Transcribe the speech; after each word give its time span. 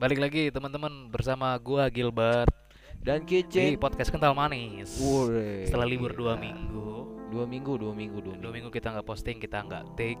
Balik 0.00 0.16
lagi 0.16 0.48
teman-teman 0.48 1.12
bersama 1.12 1.52
gua 1.60 1.92
Gilbert 1.92 2.48
Dan 2.96 3.28
di 3.28 3.44
Kicin 3.44 3.76
podcast 3.76 4.08
Kental 4.08 4.32
Manis. 4.32 4.96
Wure, 4.96 5.68
Setelah 5.68 5.84
libur 5.84 6.16
dua 6.16 6.40
gila. 6.40 6.40
minggu, 6.40 6.88
Dua 7.28 7.44
minggu, 7.44 7.72
dua 7.76 7.92
minggu, 7.92 8.18
dua 8.24 8.32
dua 8.32 8.48
minggu 8.48 8.68
minggu 8.68 8.70
kita 8.72 8.96
nggak 8.96 9.04
posting, 9.04 9.36
kita 9.36 9.60
nggak 9.60 9.84
take. 10.00 10.16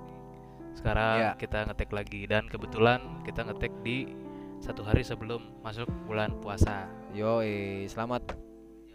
Sekarang 0.76 1.16
Iya. 1.18 1.32
kita 1.40 1.64
ngetek 1.64 1.90
lagi 1.96 2.28
dan 2.28 2.44
kebetulan 2.46 3.24
kita 3.24 3.40
ngetek 3.48 3.72
di 3.80 4.04
satu 4.60 4.84
hari 4.84 5.00
sebelum 5.00 5.64
masuk 5.64 5.88
bulan 6.04 6.36
puasa. 6.44 6.84
Yo, 7.16 7.40
selamat 7.88 8.36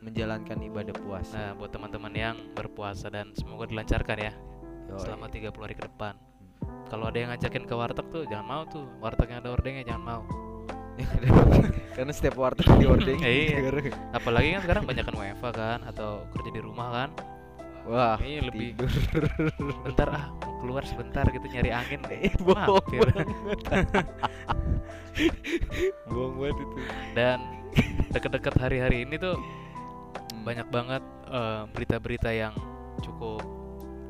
menjalankan 0.05 0.61
ibadah 0.69 0.93
puasa 1.01 1.49
Nah, 1.49 1.57
buat 1.57 1.73
teman-teman 1.73 2.13
yang 2.13 2.37
berpuasa 2.53 3.09
dan 3.09 3.33
semoga 3.33 3.65
dilancarkan 3.65 4.17
ya 4.21 4.33
Yoi. 4.93 5.01
selama 5.01 5.33
30 5.33 5.65
hari 5.65 5.73
ke 5.73 5.89
depan. 5.89 6.13
Kalau 6.93 7.09
ada 7.09 7.17
yang 7.17 7.33
ngajakin 7.33 7.65
ke 7.65 7.73
warteg 7.73 8.05
tuh 8.13 8.29
jangan 8.29 8.45
mau 8.45 8.63
tuh. 8.69 8.85
Warteg 9.01 9.33
yang 9.33 9.41
ada 9.41 9.49
ordengnya 9.49 9.81
jangan 9.81 10.05
mau. 10.05 10.44
Karena 11.95 12.11
setiap 12.11 12.35
warteg 12.35 12.67
di 12.75 12.85
ordeng 12.87 13.19
Iya. 13.19 13.91
Apalagi 14.11 14.55
kan 14.55 14.61
sekarang 14.63 14.83
banyak 14.87 15.03
kan 15.03 15.15
WFA 15.15 15.51
kan 15.51 15.79
atau 15.87 16.23
kerja 16.35 16.49
di 16.51 16.61
rumah 16.63 16.87
kan. 16.91 17.09
Wah, 17.85 18.17
Kayaknya 18.17 18.41
lebih 18.49 18.67
tidur 18.73 18.89
bentar 19.85 20.07
ah 20.09 20.25
keluar 20.57 20.81
sebentar 20.89 21.21
gitu 21.29 21.45
nyari 21.45 21.69
angin 21.69 22.01
Eh, 22.09 22.33
bohong 22.41 22.81
Bohong 26.09 26.33
banget 26.41 26.57
itu 26.65 26.75
dan 27.13 27.39
deket-deket 28.09 28.55
hari-hari 28.57 29.05
ini 29.05 29.15
tuh 29.21 29.37
Hmm. 30.35 30.41
banyak 30.47 30.67
banget 30.73 31.03
eh, 31.29 31.61
berita-berita 31.69 32.31
yang 32.33 32.53
cukup 32.99 33.43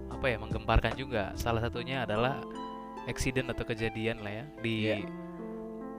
apa 0.08 0.26
ya 0.32 0.38
menggemparkan 0.40 0.96
juga 0.96 1.36
salah 1.36 1.60
satunya 1.60 2.08
adalah 2.08 2.40
accident 3.06 3.52
atau 3.52 3.68
kejadian 3.68 4.24
lah 4.24 4.32
ya 4.32 4.46
di 4.64 4.76
Iya. 4.88 5.04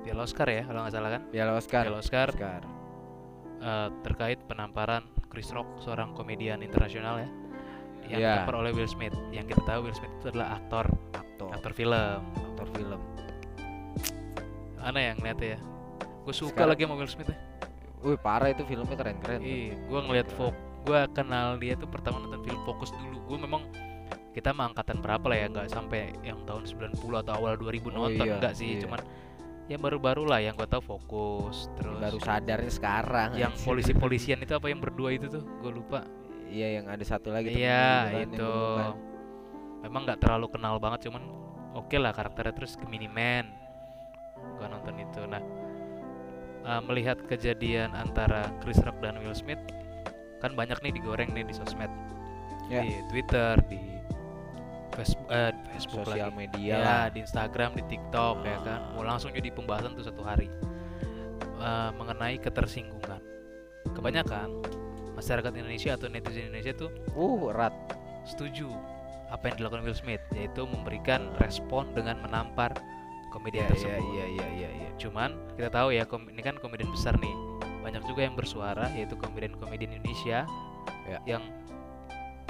Piala 0.06 0.23
Oscar 0.23 0.46
ya 0.46 0.62
kalau 0.62 0.80
nggak 0.87 0.95
salah 0.95 1.10
kan? 1.10 1.23
Piala 1.34 1.52
Oscar. 1.59 1.83
Piala 1.91 1.98
Oscar. 1.98 2.28
Oscar. 2.30 2.62
Eh, 3.56 3.88
terkait 4.06 4.39
penamparan 4.47 5.03
Chris 5.27 5.50
Rock 5.50 5.83
seorang 5.83 6.14
komedian 6.14 6.62
internasional 6.62 7.19
ya 7.19 7.28
yang 8.06 8.22
ditampar 8.22 8.62
oleh 8.62 8.70
Will 8.70 8.86
Smith. 8.86 9.16
Yang 9.34 9.58
kita 9.58 9.62
tahu 9.66 9.91
Will 9.91 9.97
Smith 9.98 10.14
itu 10.22 10.31
adalah 10.31 10.62
aktor. 10.62 10.86
Aktor. 11.11 11.50
Aktor 11.50 11.72
film. 11.75 12.22
Aktor 12.55 12.69
film. 12.70 13.00
Aneh 14.78 15.11
yang 15.11 15.19
ngeliatnya 15.19 15.58
ya. 15.58 15.61
Gue 16.22 16.34
suka 16.34 16.55
Sekarang- 16.55 16.70
lagi 16.70 16.83
sama 16.86 16.94
Will 16.94 17.11
Smith 17.11 17.31
ya. 17.34 17.38
Wih, 18.06 18.19
parah 18.22 18.55
itu 18.55 18.62
filmnya 18.62 18.94
keren-keren. 18.94 19.42
Iya, 19.42 19.75
gue 19.75 20.00
ngeliat 20.06 20.28
Fok, 20.31 20.55
gue 20.86 21.00
kenal 21.11 21.59
dia 21.59 21.75
tuh 21.75 21.91
pertama 21.91 22.22
nonton 22.22 22.38
film 22.47 22.62
Fokus 22.62 22.94
dulu. 22.94 23.19
Gue 23.27 23.38
memang 23.42 23.66
kita 24.31 24.55
mah 24.55 24.70
angkatan 24.70 25.03
berapa 25.03 25.27
lah 25.27 25.38
ya, 25.42 25.47
nggak 25.50 25.66
sampai 25.75 26.14
yang 26.22 26.38
tahun 26.47 26.70
90 26.70 26.94
atau 27.25 27.33
awal 27.34 27.59
2000 27.59 27.91
Oh 27.91 28.06
nonton, 28.06 28.22
iya, 28.22 28.36
enggak 28.38 28.55
sih, 28.55 28.78
iya. 28.78 28.86
cuman 28.86 29.00
ya 29.67 29.77
baru-baru 29.83 30.22
lah 30.27 30.39
yang 30.39 30.55
gue 30.55 30.69
tahu 30.70 30.83
Fokus, 30.83 31.67
terus 31.75 31.98
Baru 31.98 32.19
sadarnya 32.22 32.70
sekarang 32.70 33.34
yang 33.34 33.50
polisi-polisian 33.67 34.39
itu 34.42 34.55
apa 34.55 34.70
yang 34.70 34.78
berdua 34.78 35.11
itu 35.14 35.27
tuh, 35.27 35.42
gue 35.42 35.72
lupa. 35.75 36.06
Iya, 36.47 36.78
yang 36.81 36.86
ada 36.86 37.03
satu 37.03 37.34
lagi 37.34 37.50
Iya 37.50 38.06
kan, 38.06 38.14
yang 38.14 38.31
itu, 38.31 38.55
memang 39.83 40.06
nggak 40.06 40.22
terlalu 40.22 40.47
kenal 40.55 40.78
banget, 40.78 41.11
cuman 41.11 41.22
oke 41.75 41.97
lah 41.98 42.14
karakternya 42.14 42.55
terus 42.55 42.78
ke 42.78 42.87
Miniman, 42.87 43.50
gue 44.55 44.67
nonton 44.70 44.94
itu. 45.03 45.27
Nah, 45.27 45.42
eh, 46.62 46.81
melihat 46.87 47.19
kejadian 47.27 47.91
antara 47.98 48.47
Chris 48.62 48.78
Rock 48.87 49.03
dan 49.03 49.19
Will 49.19 49.34
Smith, 49.34 49.59
kan 50.39 50.55
banyak 50.55 50.78
nih 50.78 50.94
digoreng 50.94 51.34
nih 51.34 51.42
di 51.42 51.55
sosmed. 51.55 51.91
Ya. 52.67 52.83
di 52.83 52.98
Twitter, 53.06 53.55
di 53.70 53.78
Facebook, 54.97 55.28
eh, 55.28 55.52
Facebook 55.70 56.08
sosial 56.08 56.33
lagi, 56.33 56.41
media 56.41 56.72
ya, 56.72 56.78
lah. 56.80 57.05
di 57.12 57.19
Instagram, 57.20 57.77
di 57.77 57.84
TikTok 57.86 58.36
ya 58.42 58.56
kan, 58.64 58.80
Ah. 58.80 58.92
mau 58.97 59.05
langsung 59.05 59.30
jadi 59.30 59.53
pembahasan 59.53 59.92
tuh 59.92 60.03
satu 60.03 60.25
hari 60.25 60.48
Eh, 61.56 61.91
mengenai 61.97 62.36
ketersinggungan. 62.36 63.16
Kebanyakan 63.91 64.61
masyarakat 65.12 65.53
Indonesia 65.56 65.97
atau 65.97 66.06
netizen 66.06 66.53
Indonesia 66.53 66.77
tuh 66.77 66.92
Uh, 67.12 67.48
erat. 67.48 67.72
setuju 68.25 68.69
apa 69.26 69.48
yang 69.48 69.56
dilakukan 69.56 69.82
Will 69.82 69.97
Smith, 69.97 70.21
yaitu 70.31 70.62
memberikan 70.62 71.32
respon 71.38 71.88
dengan 71.91 72.21
menampar 72.21 72.76
komedian 73.31 73.65
Iya, 73.65 73.72
iya, 73.72 73.72
tersebut. 73.72 74.04
iya, 74.12 74.25
iya, 74.28 74.47
iya, 74.53 74.69
iya. 74.71 74.88
Cuman 74.97 75.32
kita 75.54 75.72
tahu 75.72 75.88
ya 75.91 76.04
kom- 76.04 76.28
ini 76.28 76.42
kan 76.42 76.60
komedian 76.60 76.92
besar 76.92 77.16
nih. 77.16 77.32
Banyak 77.81 78.04
juga 78.04 78.21
yang 78.22 78.37
bersuara 78.37 78.92
yaitu 78.92 79.16
komedian-komedian 79.16 79.97
Indonesia 79.97 80.44
Ya. 81.06 81.19
yang 81.25 81.42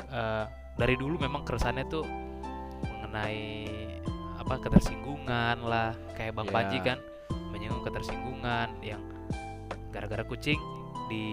eh, 0.07 0.45
dari 0.75 0.95
dulu 0.95 1.17
memang 1.17 1.43
keresahannya 1.43 1.87
tuh 1.87 2.05
mengenai 3.07 3.71
apa 4.37 4.55
ketersinggungan 4.59 5.63
lah 5.63 5.95
kayak 6.19 6.35
Bang 6.35 6.51
Ya. 6.51 6.55
Panji 6.59 6.79
kan 6.83 6.99
menyinggung 7.55 7.87
ketersinggungan 7.87 8.69
yang 8.83 9.03
gara-gara 9.95 10.27
kucing 10.27 10.59
di 11.07 11.31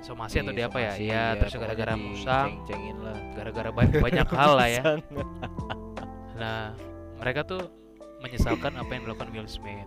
somasi 0.00 0.40
atau 0.40 0.56
di 0.56 0.64
apa 0.64 0.80
ya? 0.80 0.92
Ya, 0.96 1.24
terus 1.36 1.52
gara-gara 1.60 1.92
di 1.92 2.00
musang, 2.00 2.64
lah. 3.04 3.16
gara-gara 3.36 3.68
banyak, 3.68 4.00
banyak 4.00 4.28
hal 4.40 4.52
lah 4.56 4.68
ya. 4.72 4.82
Nah, 6.40 6.72
mereka 7.20 7.44
tuh 7.44 7.68
menyesalkan 8.24 8.80
apa 8.80 8.88
yang 8.96 9.04
dilakukan 9.04 9.28
Will 9.28 9.44
Smith. 9.44 9.84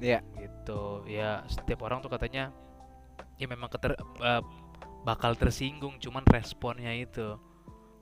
Iya. 0.00 0.24
Gitu. 0.32 1.04
Ya, 1.04 1.44
setiap 1.44 1.84
orang 1.84 2.00
tuh 2.00 2.08
katanya 2.08 2.56
ya 3.36 3.44
memang 3.44 3.68
keter 3.68 4.00
eh, 4.00 4.42
bakal 5.04 5.36
tersinggung, 5.36 6.00
cuman 6.00 6.24
responnya 6.24 6.96
itu. 6.96 7.36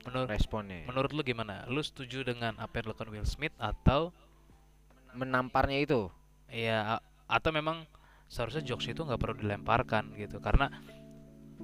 Menurut 0.01 0.27
responnya. 0.27 0.81
menurut 0.83 1.11
lu 1.11 1.21
gimana? 1.21 1.61
Lu 1.65 1.79
setuju 1.79 2.23
dengan 2.23 2.55
apa 2.55 2.73
yang 2.75 2.83
dilakukan 2.85 3.09
Will 3.09 3.25
Smith 3.25 3.53
atau 3.55 4.09
Menamparnya 5.11 5.77
itu. 5.77 6.07
ya 6.47 6.95
a- 6.95 7.03
atau 7.29 7.49
memang 7.49 7.83
seharusnya 8.25 8.63
jokes 8.65 8.87
itu 8.87 8.99
nggak 8.99 9.15
perlu 9.17 9.35
dilemparkan 9.37 10.11
gitu 10.15 10.39
karena 10.39 10.67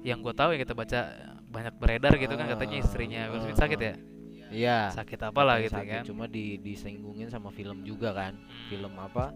yang 0.00 0.20
gue 0.20 0.30
tahu 0.30 0.52
yang 0.52 0.62
kita 0.62 0.72
baca 0.72 1.00
banyak 1.44 1.74
beredar 1.74 2.12
gitu 2.14 2.32
kan 2.32 2.46
katanya 2.46 2.76
istrinya 2.78 3.28
Will 3.28 3.40
Smith 3.42 3.56
sakit 3.56 3.76
ya 3.78 3.94
Iya. 4.48 4.78
sakit 4.90 5.20
apalah 5.22 5.60
gitu 5.60 5.74
sakit, 5.74 5.88
kan 5.90 6.02
Cuma 6.04 6.24
di 6.24 6.56
disinggungin 6.56 7.28
sama 7.28 7.48
film 7.50 7.82
juga 7.82 8.12
kan. 8.12 8.32
Hmm. 8.32 8.64
Film 8.66 8.94
apa? 8.96 9.28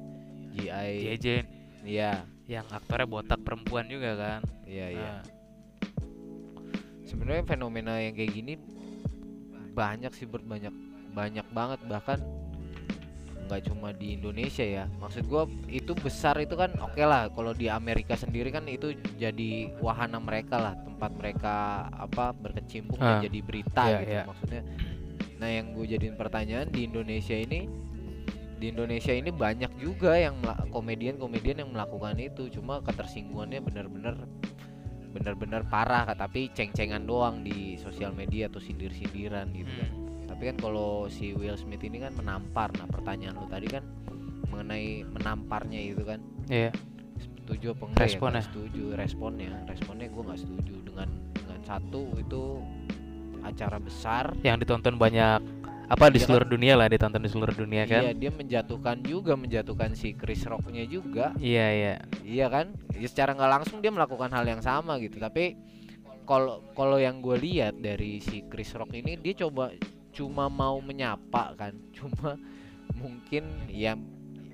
GI. 0.50 0.92
JJ 1.10 1.26
Iya. 1.82 2.24
yang 2.46 2.64
aktornya 2.66 3.04
botak 3.06 3.40
perempuan 3.40 3.84
juga 3.86 4.12
kan 4.14 4.40
Iya, 4.64 4.86
iya. 4.90 5.12
Nah, 5.16 5.22
Sebenarnya 7.02 7.44
fenomena 7.44 7.98
yang 7.98 8.14
kayak 8.14 8.32
gini 8.32 8.52
banyak 9.72 10.12
sih 10.12 10.28
berbanyak 10.28 10.72
banyak 11.16 11.46
banget. 11.50 11.80
Bahkan 11.88 12.18
nggak 13.48 13.68
cuma 13.68 13.92
di 13.92 14.16
Indonesia 14.16 14.64
ya. 14.64 14.84
Maksud 15.00 15.28
gua 15.28 15.44
itu 15.68 15.92
besar 15.98 16.38
itu 16.40 16.54
kan 16.56 16.72
oke 16.80 17.02
lah. 17.02 17.28
Kalau 17.32 17.52
di 17.52 17.66
Amerika 17.68 18.14
sendiri 18.16 18.48
kan 18.52 18.64
itu 18.68 18.94
jadi 19.18 19.72
wahana 19.82 20.22
mereka 20.22 20.56
lah 20.56 20.74
tempat 20.86 21.10
mereka 21.18 21.54
apa 21.92 22.32
berkecimpung 22.32 22.96
dan 22.96 23.18
Ah, 23.18 23.22
jadi 23.24 23.38
berita 23.42 23.82
iya, 23.90 23.98
gitu 24.00 24.12
iya. 24.14 24.24
maksudnya. 24.24 24.62
Nah 25.42 25.48
yang 25.50 25.74
gue 25.74 25.84
jadiin 25.90 26.14
pertanyaan 26.14 26.70
di 26.70 26.86
Indonesia 26.86 27.34
ini 27.34 27.66
di 28.62 28.70
Indonesia 28.70 29.10
ini 29.10 29.34
banyak 29.34 29.74
juga 29.82 30.14
yang 30.14 30.38
komedian-komedian 30.70 31.66
yang 31.66 31.70
melakukan 31.74 32.14
itu. 32.22 32.46
Cuma 32.54 32.78
ketersinggungannya 32.86 33.58
benar-benar 33.58 34.14
benar-benar 35.12 35.62
parah 35.68 36.08
Kak. 36.08 36.18
tapi 36.18 36.48
ceng-cengan 36.50 37.04
doang 37.04 37.44
di 37.44 37.76
sosial 37.76 38.16
media 38.16 38.48
atau 38.48 38.58
sindir-sindiran 38.58 39.52
gitu 39.52 39.68
kan 39.68 39.90
hmm. 39.92 40.26
tapi 40.32 40.42
kan 40.48 40.56
kalau 40.58 41.06
si 41.06 41.36
Will 41.36 41.54
Smith 41.60 41.84
ini 41.84 42.00
kan 42.00 42.16
menampar 42.16 42.72
nah 42.80 42.88
pertanyaan 42.88 43.36
lu 43.36 43.46
tadi 43.46 43.68
kan 43.68 43.84
mengenai 44.48 45.04
menamparnya 45.06 45.80
itu 45.80 46.02
kan 46.04 46.20
Iya. 46.48 46.72
setuju 47.20 47.76
apa 47.76 47.84
enggak 47.88 48.00
ya 48.00 48.06
Responnya. 48.08 48.32
Nggak 48.32 48.46
setuju 48.50 48.82
responnya 48.96 49.50
responnya 49.68 50.06
gue 50.10 50.22
nggak 50.26 50.40
setuju 50.40 50.74
dengan 50.82 51.08
dengan 51.32 51.60
satu 51.62 52.02
itu 52.18 52.42
acara 53.42 53.78
besar 53.82 54.24
yang 54.42 54.56
ditonton 54.58 54.96
banyak 54.96 55.40
apa 55.92 56.08
di 56.08 56.16
Iya 56.16 56.24
kan? 56.24 56.26
seluruh 56.26 56.48
dunia 56.48 56.72
lah 56.74 56.88
ditonton 56.88 57.20
di 57.20 57.28
seluruh 57.28 57.52
dunia 57.52 57.84
kan? 57.84 58.00
iya 58.00 58.12
dia 58.12 58.32
menjatuhkan 58.32 58.96
juga 59.02 59.36
menjatuhkan 59.36 59.92
si 59.92 60.16
Chris 60.16 60.40
Rocknya 60.42 60.88
juga. 60.88 61.36
Iya 61.36 61.66
iya. 61.70 61.94
Iya 62.22 62.46
kan? 62.48 62.66
Ya, 62.90 63.04
secara 63.04 63.32
nggak 63.32 63.52
langsung 63.52 63.78
dia 63.78 63.90
melakukan 63.90 64.32
hal 64.32 64.42
yang 64.42 64.58
sama 64.58 64.96
gitu. 64.96 65.20
Tapi 65.20 65.52
kalau 66.24 66.64
kalau 66.72 66.96
yang 66.96 67.20
gue 67.20 67.36
lihat 67.36 67.76
dari 67.76 68.18
si 68.18 68.40
Chris 68.46 68.72
Rock 68.72 68.90
ini 68.90 69.14
dia 69.16 69.36
coba 69.38 69.68
cuma 70.10 70.48
mau 70.48 70.80
menyapa 70.80 71.52
kan. 71.54 71.76
Cuma 71.96 72.40
mungkin 72.92 73.44
ya 73.68 73.92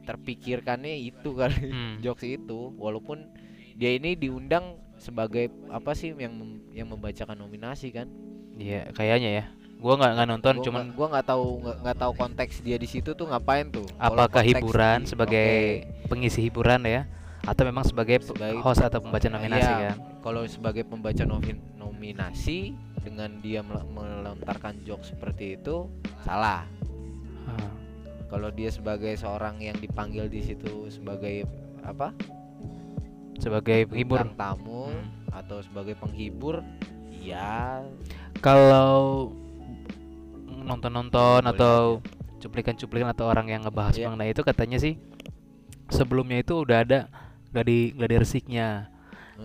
terpikirkannya 0.02 0.94
itu 1.04 1.30
kali 1.32 1.70
Hmm. 1.70 1.94
jokes 2.04 2.24
itu. 2.24 2.74
Walaupun 2.74 3.28
dia 3.74 3.94
ini 3.94 4.14
diundang 4.14 4.74
sebagai 4.96 5.46
apa 5.68 5.94
sih 5.94 6.10
yang 6.12 6.34
mem- 6.34 6.66
yang 6.72 6.88
membacakan 6.88 7.38
nominasi 7.38 7.90
kan? 7.90 8.10
Iya 8.58 8.90
kayaknya 8.90 9.30
ya 9.32 9.44
gua 9.78 9.94
nggak 9.94 10.12
nggak 10.12 10.28
nonton 10.28 10.54
gua 10.54 10.64
cuman 10.64 10.84
gua 10.90 11.06
nggak 11.08 11.26
tahu 11.26 11.46
nggak 11.62 11.96
tahu 11.96 12.12
konteks 12.14 12.54
dia 12.60 12.74
di 12.74 12.84
situ 12.84 13.10
tuh 13.12 13.26
ngapain 13.26 13.66
tuh. 13.68 13.86
Apakah 13.96 14.42
hiburan 14.42 15.02
di- 15.02 15.08
sebagai 15.08 15.48
oke. 15.80 16.08
pengisi 16.08 16.42
hiburan 16.42 16.82
ya? 16.82 17.06
Atau 17.42 17.64
memang 17.64 17.80
sebagai, 17.82 18.20
Sebagai- 18.20 18.60
host 18.60 18.82
atau 18.82 19.00
pembaca 19.00 19.24
nominasi 19.24 19.64
Iya, 19.64 19.78
kan? 19.88 19.96
Kalau 20.20 20.42
sebagai 20.44 20.84
pembaca 20.84 21.24
nomin- 21.24 21.62
nominasi 21.74 22.74
dengan 23.00 23.40
dia 23.40 23.62
mel- 23.62 23.88
melontarkan 23.88 24.82
jokes 24.82 25.10
seperti 25.10 25.56
itu 25.56 25.88
salah. 26.22 26.66
Ah. 27.46 27.72
kalau 28.28 28.52
dia 28.52 28.68
sebagai 28.68 29.16
seorang 29.16 29.56
yang 29.56 29.72
dipanggil 29.74 30.28
di 30.28 30.44
situ 30.44 30.84
sebagai 30.88 31.48
apa? 31.80 32.12
Sebagai 33.38 33.86
penghibur 33.86 34.20
tamu 34.34 34.90
Hmm. 34.90 35.08
atau 35.32 35.62
sebagai 35.62 35.94
penghibur 35.94 36.60
ya 37.08 37.80
kalau 38.38 39.30
nonton-nonton 40.68 41.40
Boleh 41.42 41.52
atau 41.56 42.04
cuplikan-cuplikan 42.38 43.08
atau 43.10 43.26
orang 43.26 43.48
yang 43.48 43.64
ngebahas 43.64 43.96
Iya. 43.96 44.06
mengenai 44.06 44.30
itu 44.30 44.42
katanya 44.42 44.78
sih 44.78 44.94
sebelumnya 45.88 46.38
itu 46.38 46.54
udah 46.54 46.84
ada 46.84 46.98
gladi 47.50 47.96
gladi 47.96 48.14
resiknya 48.20 48.92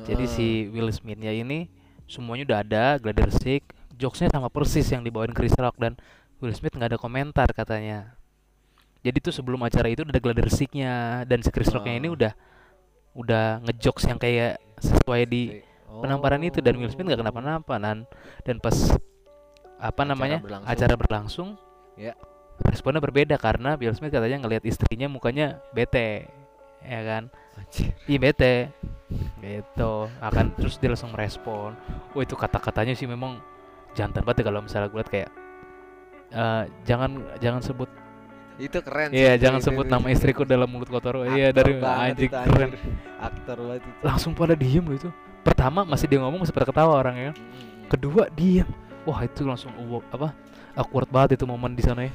jadi 0.04 0.26
Heeh. 0.28 0.34
si 0.36 0.48
Will 0.70 0.92
Smith-nya 0.92 1.32
ini 1.32 1.72
semuanya 2.06 2.44
udah 2.46 2.60
ada 2.62 2.84
gladi 3.00 3.24
resik 3.24 3.64
jokesnya 3.96 4.28
sama 4.30 4.52
persis 4.52 4.86
yang 4.90 5.02
dibawain 5.02 5.32
Chris 5.32 5.56
Rock 5.56 5.80
dan 5.80 5.96
Will 6.38 6.52
Smith 6.52 6.76
nggak 6.76 6.94
ada 6.94 7.00
komentar 7.00 7.48
katanya 7.50 8.14
jadi 9.00 9.18
tuh 9.20 9.32
sebelum 9.32 9.64
acara 9.64 9.88
itu 9.88 10.04
udah 10.04 10.12
ada 10.12 10.22
gladi 10.22 10.42
resiknya 10.44 11.24
dan 11.24 11.40
si 11.40 11.50
Chris 11.50 11.72
Rock-nya 11.72 11.96
ini 11.96 12.12
Oh. 12.12 12.16
udah 12.16 12.34
udah 13.14 13.46
ngejokes 13.64 14.06
yang 14.06 14.18
kayak 14.18 14.58
sesuai 14.78 15.24
di 15.26 15.64
penamparan 15.94 16.42
itu 16.42 16.60
dan 16.60 16.76
Will 16.76 16.90
Smith 16.90 17.06
nggak 17.06 17.18
Oh. 17.18 17.24
kenapa-napa 17.24 17.76
dan 17.78 17.98
dan 18.44 18.58
pas 18.58 18.76
apa 19.84 19.92
Acara 19.98 20.08
namanya 20.08 20.38
berlangsung. 20.40 20.72
acara 20.72 20.96
berlangsung. 20.96 21.50
Ya. 21.94 22.14
responnya 22.64 23.02
berbeda 23.02 23.36
karena 23.36 23.76
Will 23.76 23.92
Smith 23.92 24.14
katanya 24.14 24.40
ngelihat 24.40 24.64
istrinya 24.64 25.10
mukanya 25.10 25.60
bete 25.70 26.30
ya 26.80 27.02
kan? 27.04 27.24
Iya 28.06 28.20
bete. 28.20 28.72
Gitu. 29.42 29.94
Akan 30.22 30.54
terus 30.56 30.78
dia 30.78 30.88
langsung 30.88 31.12
merespon. 31.12 31.76
Oh 32.14 32.22
itu 32.22 32.34
kata-katanya 32.34 32.94
sih 32.94 33.04
memang 33.04 33.42
jantan 33.92 34.24
banget 34.24 34.42
ya 34.42 34.46
kalau 34.48 34.62
misalnya 34.62 34.88
gue 34.88 34.98
liat 34.98 35.12
kayak 35.12 35.30
eh, 36.32 36.64
jangan 36.82 37.12
jangan 37.38 37.62
sebut 37.62 37.90
itu 38.54 38.78
keren 38.86 39.10
iya 39.10 39.34
itu- 39.34 39.44
jangan 39.44 39.60
itu- 39.60 39.68
sebut 39.68 39.86
itu- 39.86 39.94
nama 39.98 40.08
istriku 40.10 40.42
dalam 40.46 40.70
mulut 40.70 40.88
kotor. 40.88 41.26
Iya 41.26 41.50
dari 41.50 41.74
anjing 41.78 42.30
keren. 42.30 42.70
aktor 43.18 43.58
banget 43.60 43.82
itu. 43.82 43.92
Langsung 44.02 44.32
pada 44.34 44.54
diem 44.54 44.86
loh 44.86 44.94
itu. 44.96 45.10
Pertama 45.42 45.84
masih 45.84 46.06
dia 46.06 46.22
ngomong 46.22 46.46
masih 46.46 46.54
pada 46.54 46.70
ketawa 46.70 46.94
orangnya. 46.96 47.34
Mm-mm. 47.34 47.90
kedua 47.90 48.26
diam 48.32 48.66
wah 49.04 49.20
itu 49.24 49.44
langsung 49.44 49.72
apa 50.12 50.32
awkward 50.74 51.10
banget 51.12 51.40
itu 51.40 51.46
momen 51.46 51.76
di 51.76 51.84
sana 51.84 52.08
ya. 52.08 52.14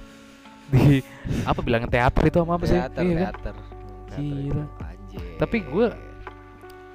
Di 0.73 1.01
apa 1.49 1.65
bilangnya 1.65 1.89
teater 1.89 2.29
itu 2.29 2.37
sama 2.45 2.61
apa 2.61 2.65
sih? 2.69 2.77
Teater 2.77 3.01
Iya 3.01 3.15
kan? 3.17 3.25
teater. 3.33 3.55
Teater 4.13 4.21
Gila. 4.21 4.65
Tapi 5.41 5.57
gua- 5.65 5.97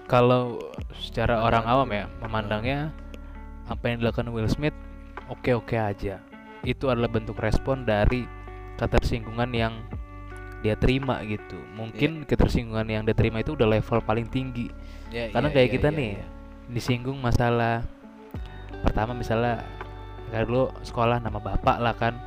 kalau 0.06 0.62
secara 1.00 1.42
orang 1.42 1.66
awam 1.66 1.90
ya 1.90 2.06
memandangnya 2.22 2.94
apa 3.66 3.84
yang 3.90 4.04
dilakukan 4.04 4.30
Will 4.30 4.46
Smith 4.52 4.76
oke 5.26 5.50
oke 5.58 5.74
aja. 5.74 6.22
Itu 6.62 6.94
adalah 6.94 7.10
bentuk 7.10 7.40
respon 7.42 7.82
dari 7.82 8.30
ketersinggungan 8.78 9.50
yang 9.58 9.74
dia 10.62 10.78
terima 10.78 11.20
gitu. 11.26 11.58
Mungkin 11.74 12.30
ketersinggungan 12.30 12.88
yang 12.88 13.04
dia 13.04 13.16
terima 13.18 13.42
itu 13.42 13.58
udah 13.58 13.68
level 13.68 14.00
paling 14.06 14.30
tinggi. 14.30 14.70
Ya, 15.10 15.34
karena 15.34 15.50
iya, 15.50 15.56
kayak 15.58 15.68
iya, 15.70 15.76
kita 15.76 15.90
iya, 15.90 15.98
nih 15.98 16.12
iya. 16.18 16.26
disinggung 16.72 17.18
masalah 17.18 17.86
pertama 18.82 19.14
misalnya 19.18 19.62
kayak 20.34 20.50
dulu 20.50 20.74
sekolah 20.82 21.22
nama 21.22 21.38
bapak 21.38 21.78
lah 21.78 21.94
kan. 21.94 22.18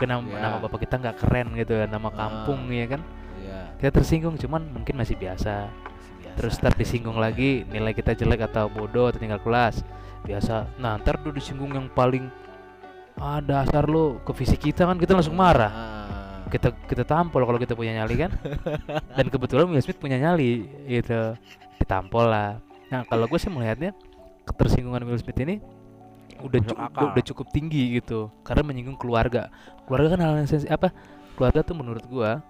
Nama, 0.00 0.24
Ya. 0.24 0.40
nama 0.40 0.56
bapak 0.64 0.88
kita 0.88 0.96
nggak 0.96 1.16
keren 1.20 1.52
gitu 1.52 1.76
ya 1.76 1.84
nama 1.84 2.08
kampung 2.08 2.72
ya 2.72 2.88
kan? 2.88 3.04
Iya, 3.36 3.76
kita 3.76 4.00
tersinggung 4.00 4.40
cuman 4.40 4.64
mungkin 4.72 4.96
masih 4.96 5.12
biasa. 5.12 5.68
Masih 5.68 6.14
biasa 6.24 6.36
terus 6.40 6.56
ntar 6.56 6.72
disinggung 6.72 7.20
semuanya. 7.20 7.36
lagi 7.36 7.50
nilai 7.68 7.92
kita 7.92 8.16
jelek 8.16 8.48
atau 8.48 8.72
bodoh 8.72 9.12
atau 9.12 9.20
tinggal 9.20 9.36
kelas. 9.44 9.84
Biasa. 10.24 10.72
Nah 10.80 10.96
ntar 10.96 11.20
tuh 11.20 11.36
disinggung 11.36 11.68
yang 11.76 11.92
paling 11.92 12.32
ah 13.20 13.44
dasar 13.44 13.84
lo 13.84 14.16
ke 14.24 14.32
fisik 14.32 14.72
kita 14.72 14.88
kan 14.88 14.96
kita 14.96 15.12
langsung 15.12 15.36
marah. 15.36 15.68
Ah. 15.68 15.96
kita 16.48 16.72
kita 16.88 17.04
tampol 17.04 17.44
kalau 17.44 17.60
kita 17.60 17.76
punya 17.76 18.00
nyali 18.00 18.24
kan. 18.24 18.32
Dan 19.20 19.28
kebetulan 19.28 19.68
Will 19.68 19.84
Smith 19.84 20.00
punya 20.00 20.16
nyali 20.16 20.64
gitu. 20.88 21.36
Ditampol 21.76 22.24
lah. 22.24 22.56
Nah 22.88 23.04
kalau 23.04 23.28
gue 23.28 23.36
sih 23.36 23.52
melihatnya 23.52 23.92
ketersinggungan 24.48 25.04
Will 25.04 25.20
Smith 25.20 25.36
ini 25.38 25.60
udah 26.40 26.60
Masuk 26.60 26.72
cu- 26.72 26.80
akal. 26.82 27.04
udah 27.12 27.24
cukup 27.24 27.46
tinggi 27.50 27.82
gitu 27.96 28.30
karena 28.40 28.62
menyinggung 28.62 28.96
keluarga 28.96 29.48
keluarga 29.84 30.14
kan 30.14 30.20
hal 30.20 30.34
yang 30.36 30.48
sensitif 30.48 30.70
apa 30.70 30.88
keluarga 31.34 31.60
tuh 31.60 31.76
menurut 31.76 32.04
gua 32.04 32.40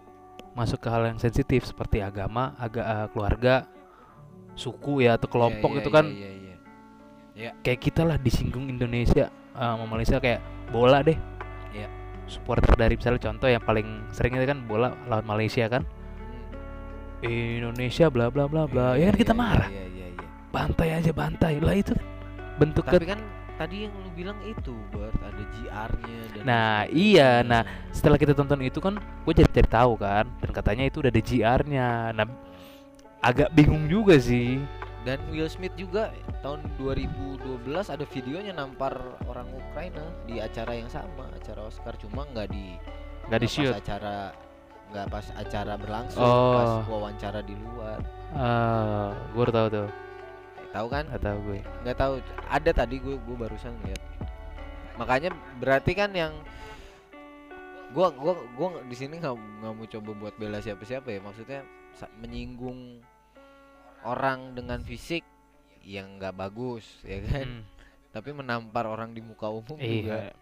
masuk 0.51 0.79
ke 0.79 0.89
hal 0.89 1.07
yang 1.07 1.17
sensitif 1.17 1.63
seperti 1.63 2.01
agama 2.01 2.55
aga 2.57 2.83
eh, 2.83 3.07
keluarga 3.11 3.55
suku 4.53 5.03
ya 5.03 5.15
atau 5.15 5.27
kelompok 5.27 5.71
iya, 5.73 5.79
itu 5.79 5.89
iya, 5.89 5.97
kan 5.97 6.07
iya, 6.07 6.31
iya. 7.35 7.51
kayak 7.61 7.81
kita 7.81 8.03
lah 8.03 8.17
disinggung 8.17 8.67
Indonesia 8.67 9.31
sama 9.51 9.87
Malaysia 9.87 10.19
kayak 10.19 10.41
bola 10.69 11.01
deh 11.01 11.17
Iya. 11.71 11.87
supporter 12.27 12.75
dari 12.75 12.95
misalnya 12.95 13.23
contoh 13.23 13.47
yang 13.47 13.61
paling 13.61 13.87
sering 14.11 14.35
itu 14.35 14.45
kan 14.45 14.59
bola 14.65 14.91
lawan 15.07 15.25
Malaysia 15.25 15.67
kan 15.67 15.83
Hmm. 17.21 17.61
Indonesia 17.61 18.09
bla 18.09 18.27
bla 18.29 18.49
bla 18.49 18.65
bla 18.65 18.97
Iya, 18.97 18.99
ya 18.99 19.05
kan 19.09 19.17
kita 19.19 19.35
iya, 19.35 19.41
marah 19.41 19.69
iya, 19.69 19.85
iya, 19.87 20.07
iya. 20.11 20.27
bantai 20.51 20.89
aja 20.91 21.13
bantai 21.13 21.55
lah 21.61 21.75
itu 21.75 21.93
kan 21.93 22.07
bentuk 22.57 22.85
tapi 22.85 23.07
kan 23.07 23.21
tadi 23.61 23.85
yang 23.85 23.93
lu 23.93 24.09
bilang 24.17 24.41
itu 24.49 24.73
buat 24.89 25.12
ada 25.21 25.45
GR-nya 25.53 26.21
dan 26.33 26.43
Nah, 26.49 26.89
iya, 26.89 27.45
nah, 27.45 27.61
setelah 27.93 28.17
kita 28.17 28.33
tonton 28.33 28.65
itu 28.65 28.81
kan 28.81 28.97
gue 28.97 29.33
jadi 29.37 29.53
cari 29.53 29.69
tahu 29.69 29.93
kan 30.01 30.25
dan 30.41 30.51
katanya 30.57 30.89
itu 30.89 31.05
udah 31.05 31.12
ada 31.12 31.21
GR-nya 31.21 31.89
nah 32.17 32.27
agak 33.21 33.53
bingung 33.53 33.85
juga 33.85 34.17
sih. 34.17 34.57
Dan 35.05 35.21
Will 35.33 35.49
Smith 35.49 35.77
juga 35.77 36.12
tahun 36.41 36.65
2012 36.81 37.37
ada 37.89 38.05
videonya 38.05 38.53
nampar 38.57 38.97
orang 39.29 39.49
Ukraina 39.53 40.05
di 40.25 40.41
acara 40.41 40.77
yang 40.77 40.89
sama 40.89 41.29
acara 41.33 41.69
Oscar. 41.69 41.97
Cuma 42.01 42.25
nggak 42.33 42.49
di 42.53 42.77
nggak 43.29 43.41
di 43.45 43.49
shoot 43.49 43.77
acara 43.77 44.33
nggak 44.91 45.07
pas 45.09 45.27
acara 45.37 45.77
berlangsung 45.77 46.21
Oh. 46.25 46.53
pas 46.57 46.73
wawancara 46.89 47.41
di 47.45 47.57
luar. 47.57 48.01
Ah, 48.33 49.12
gue 49.37 49.45
tahu 49.53 49.67
tuh 49.69 49.89
tahu 50.73 50.87
kan? 50.91 51.05
Nggak 51.11 51.25
tahu 51.25 51.39
gue. 51.51 51.61
Nggak 51.87 51.99
tahu. 51.99 52.15
Ada 52.51 52.71
tadi 52.75 52.97
gue 52.99 53.17
gue 53.17 53.37
barusan 53.37 53.75
lihat. 53.87 54.03
Makanya 54.97 55.31
berarti 55.59 55.93
kan 55.97 56.11
yang 56.13 56.35
gua 57.91 58.15
gua 58.15 58.39
gua 58.55 58.79
nggak- 58.79 58.87
di 58.87 58.97
sini 58.97 59.19
nggak 59.19 59.35
nggak 59.35 59.73
mau 59.75 59.87
coba 59.89 60.11
buat 60.15 60.35
bela 60.39 60.63
siapa 60.63 60.85
siapa 60.87 61.11
ya. 61.11 61.19
Maksudnya 61.25 61.67
menyinggung 62.21 63.03
orang 64.07 64.55
dengan 64.55 64.81
fisik 64.87 65.27
yang 65.83 66.21
nggak 66.21 66.37
bagus 66.37 66.85
ya 67.03 67.19
kan? 67.25 67.49
Hmm, 67.49 67.65
tapi 68.11 68.35
menampar 68.35 68.91
orang 68.91 69.15
di 69.15 69.23
muka 69.23 69.47
umum 69.47 69.79
juga 69.79 70.31
iya 70.31 70.35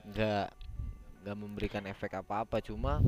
nggak 0.00 0.46
nggak 1.20 1.36
memberikan 1.36 1.84
efek 1.84 2.16
apa 2.16 2.48
apa 2.48 2.64
cuma 2.64 3.04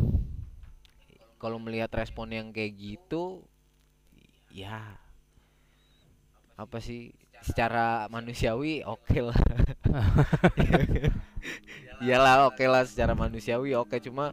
kalau 1.40 1.56
melihat 1.56 1.88
respon 1.96 2.28
yang 2.30 2.52
kayak 2.52 2.76
gitu 2.76 3.40
ya 4.52 5.00
apa 6.62 6.78
sih? 6.78 7.10
Secara 7.42 8.06
manusiawi 8.06 8.86
oke 8.86 9.18
lah. 9.18 9.34
Iyalah 12.02 12.50
oke 12.50 12.64
lah 12.66 12.82
secara 12.86 13.14
manusiawi 13.14 13.74
oke. 13.74 13.98
Cuma 13.98 14.30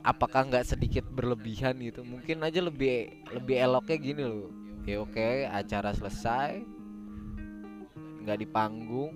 apakah 0.00 0.48
nggak 0.48 0.64
sedikit 0.64 1.04
berlebihan 1.04 1.76
gitu? 1.80 2.00
Mungkin 2.00 2.40
aja 2.40 2.60
lebih 2.60 3.12
lebih 3.32 3.56
eloknya 3.60 3.96
gini 3.96 4.22
loh. 4.24 4.48
Ya 4.88 5.00
oke 5.00 5.46
acara 5.46 5.92
selesai 5.92 6.64
nggak 8.20 8.36
di 8.36 8.48
panggung 8.48 9.12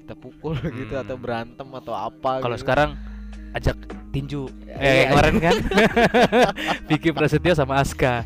kita 0.00 0.16
pukul 0.16 0.56
gitu 0.80 0.96
atau 0.96 1.16
Hmm. 1.16 1.24
berantem 1.24 1.68
atau 1.68 1.92
apa 1.92 2.40
kalau 2.40 2.56
gitu. 2.56 2.64
sekarang 2.64 2.90
ajak 3.52 3.76
tinju. 4.08 4.48
Iya, 4.64 4.76
eh 4.76 4.84
iya. 4.84 5.04
kemarin 5.12 5.36
kan? 5.40 5.56
Vicky 6.88 7.10
Prasetyo 7.12 7.52
sama 7.52 7.80
Aska 7.80 8.24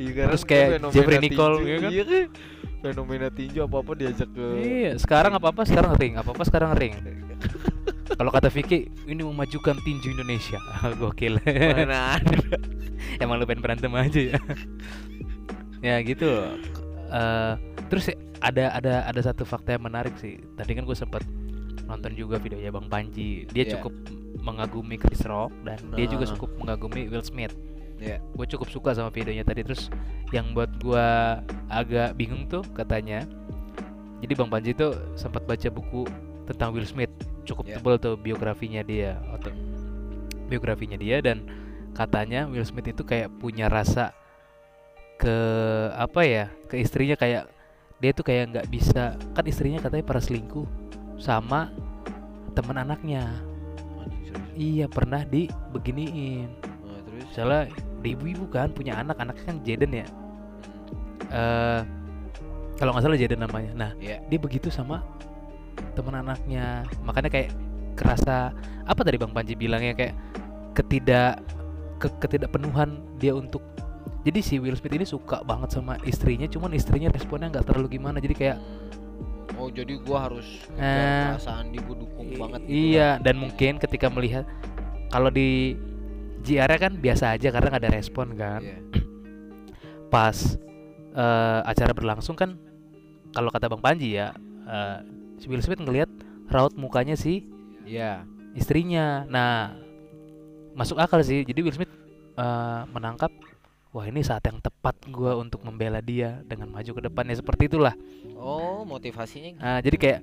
Iya, 0.00 0.32
Terus 0.32 0.42
kan 0.42 0.48
kayak 0.48 0.68
fenomena 0.72 0.94
Jeffrey 0.96 1.18
Nicole, 1.20 1.54
tinju, 1.54 1.68
iya 1.68 1.76
kan? 1.78 1.90
iya 1.92 2.04
kan? 2.04 2.26
fenomena 2.80 3.28
tinju 3.28 3.60
apa 3.60 3.76
apa 3.76 3.92
diajak 3.92 4.28
ke 4.32 4.46
iya 4.56 4.90
sekarang 4.96 5.36
apa 5.36 5.52
apa 5.52 5.68
sekarang 5.68 5.92
ring 5.94 6.16
apa 6.16 6.32
apa 6.32 6.42
sekarang 6.42 6.70
ring. 6.72 6.96
Kalau 8.10 8.32
kata 8.32 8.48
Vicky 8.48 8.88
ini 9.04 9.20
memajukan 9.20 9.76
tinju 9.78 10.10
Indonesia. 10.10 10.56
Gokil. 11.00 11.38
Mana 11.44 12.16
ada? 12.16 12.36
Emang 13.22 13.36
lu 13.36 13.44
pengen 13.44 13.60
berantem 13.60 13.92
aja 13.92 14.20
ya. 14.32 14.40
Ya 15.80 15.94
gitu. 16.00 16.26
Eh, 17.06 17.52
terus 17.86 18.08
ada 18.40 18.72
ada 18.72 19.04
ada 19.04 19.20
satu 19.20 19.44
fakta 19.44 19.76
yang 19.76 19.84
menarik 19.84 20.16
sih. 20.16 20.40
Tadi 20.56 20.72
kan 20.72 20.84
gue 20.84 20.96
sempat 20.96 21.22
nonton 21.84 22.12
juga 22.12 22.36
videonya 22.36 22.70
bang 22.70 22.88
Panji. 22.88 23.44
Dia 23.46 23.64
Iya. 23.64 23.72
cukup 23.76 23.92
mengagumi 24.40 24.96
Chris 24.96 25.22
Rock 25.22 25.52
dan 25.62 25.78
dia 25.92 26.06
juga 26.06 26.24
Ah. 26.26 26.32
cukup 26.34 26.50
mengagumi 26.56 27.06
Will 27.06 27.22
Smith 27.22 27.52
Iya. 28.00 28.16
gue 28.18 28.46
cukup 28.56 28.68
suka 28.72 28.90
sama 28.96 29.12
videonya 29.12 29.44
tadi. 29.44 29.60
Terus 29.60 29.92
yang 30.32 30.56
buat 30.56 30.72
gue 30.80 31.06
agak 31.68 32.16
bingung 32.16 32.48
tuh 32.48 32.64
katanya 32.72 33.28
jadi 34.20 34.32
bang 34.36 34.50
Panji 34.52 34.72
tuh 34.72 34.96
sempat 35.16 35.44
baca 35.44 35.68
buku 35.68 36.08
tentang 36.48 36.72
Will 36.72 36.88
Smith. 36.88 37.12
Cukup 37.44 37.68
Iya. 37.68 37.76
tebal 37.80 37.96
tuh 38.00 38.16
biografinya 38.16 38.80
dia 38.80 39.20
atau 39.32 39.52
biografinya 40.48 40.96
dia 40.96 41.20
dan 41.20 41.44
katanya 41.92 42.48
Will 42.48 42.64
Smith 42.64 42.88
itu 42.88 43.04
kayak 43.04 43.32
punya 43.36 43.68
rasa 43.68 44.12
ke 45.20 45.36
apa 45.94 46.24
ya 46.24 46.44
ke 46.66 46.80
istrinya 46.80 47.12
kayak 47.12 47.44
dia 48.00 48.10
tuh 48.16 48.24
kayak 48.24 48.56
nggak 48.56 48.66
bisa 48.72 49.20
kan 49.36 49.44
istrinya 49.44 49.76
katanya 49.84 50.04
para 50.08 50.20
selingkuh 50.24 50.64
sama 51.20 51.68
teman 52.56 52.80
anaknya. 52.80 53.28
Iya 54.56 54.88
pernah 54.88 55.24
dibeginiin. 55.24 56.48
Nah, 56.60 57.00
terus? 57.04 57.24
Misalnya 57.30 57.62
udah 58.00 58.10
ibu-ibu 58.10 58.48
kan 58.48 58.72
punya 58.72 58.96
anak 58.96 59.20
anaknya 59.20 59.44
kan 59.44 59.56
Jaden 59.62 59.92
ya. 59.94 60.06
Eh 61.30 61.80
kalau 62.76 62.96
nggak 62.96 63.04
salah 63.04 63.18
Jaden 63.20 63.40
namanya. 63.40 63.72
Nah 63.76 63.90
Iya. 64.00 64.24
dia 64.24 64.38
begitu 64.40 64.72
sama 64.72 65.04
teman 65.92 66.16
anaknya. 66.18 66.88
Makanya 67.04 67.28
kayak 67.28 67.52
kerasa 67.94 68.56
apa 68.84 69.00
tadi 69.04 69.20
bang 69.20 69.30
Panji 69.30 69.52
bilangnya 69.52 69.92
kayak 69.92 70.14
ketidak 70.72 71.44
ke- 72.00 72.16
ketidakpenuhan 72.18 72.96
dia 73.20 73.36
untuk 73.36 73.60
jadi 74.24 74.40
si 74.40 74.56
Will 74.56 74.76
Smith 74.76 74.96
ini 74.96 75.04
suka 75.04 75.44
banget 75.44 75.72
sama 75.72 75.96
istrinya 76.04 76.44
cuman 76.44 76.72
istrinya 76.72 77.08
responnya 77.08 77.52
nggak 77.52 77.68
terlalu 77.68 78.00
gimana. 78.00 78.16
Jadi 78.20 78.32
kayak 78.32 78.56
oh 79.60 79.68
jadi 79.68 80.00
gua 80.00 80.28
harus 80.30 80.64
Eh, 80.80 81.36
perasaan 81.36 81.68
dia 81.68 81.84
gua 81.84 81.96
dukung 82.00 82.32
banget 82.32 82.64
gitu 82.64 82.72
iya 82.96 83.20
dan 83.20 83.36
mungkin 83.36 83.76
ketika 83.76 84.08
melihat 84.08 84.48
kalau 85.12 85.28
di 85.28 85.76
JR 86.40 86.70
kan 86.76 86.92
biasa 86.96 87.36
aja 87.36 87.48
karena 87.48 87.68
nggak 87.70 87.82
ada 87.84 87.92
respon 87.92 88.34
kan. 88.34 88.60
kan 88.60 88.62
Iya. 88.64 88.78
pas 90.14 90.36
eh, 91.12 91.60
acara 91.64 91.92
berlangsung 91.94 92.34
kan 92.34 92.56
kalau 93.30 93.50
kata 93.50 93.70
Bang 93.70 93.82
Panji 93.82 94.18
ya 94.18 94.34
eh, 94.66 94.96
si 95.38 95.46
Will 95.46 95.62
Smith 95.62 95.80
ngelihat 95.80 96.10
raut 96.50 96.74
mukanya 96.74 97.14
si 97.14 97.46
Iya. 97.86 98.22
istrinya. 98.54 99.26
Nah, 99.26 99.74
masuk 100.74 100.98
akal 100.98 101.22
sih. 101.22 101.42
Jadi 101.42 101.60
Will 101.62 101.74
Smith 101.74 101.90
eh, 102.34 102.80
menangkap 102.90 103.30
wah 103.90 104.06
ini 104.06 104.22
saat 104.22 104.46
yang 104.46 104.62
tepat 104.62 104.94
gua 105.10 105.34
untuk 105.34 105.66
membela 105.66 105.98
dia 105.98 106.38
dengan 106.46 106.70
maju 106.70 106.90
ke 106.94 107.02
depannya 107.02 107.34
seperti 107.34 107.66
itulah. 107.66 107.94
Oh, 108.38 108.86
motivasinya. 108.86 109.58
Nah, 109.58 109.78
jadi 109.82 109.96
kayak 109.98 110.20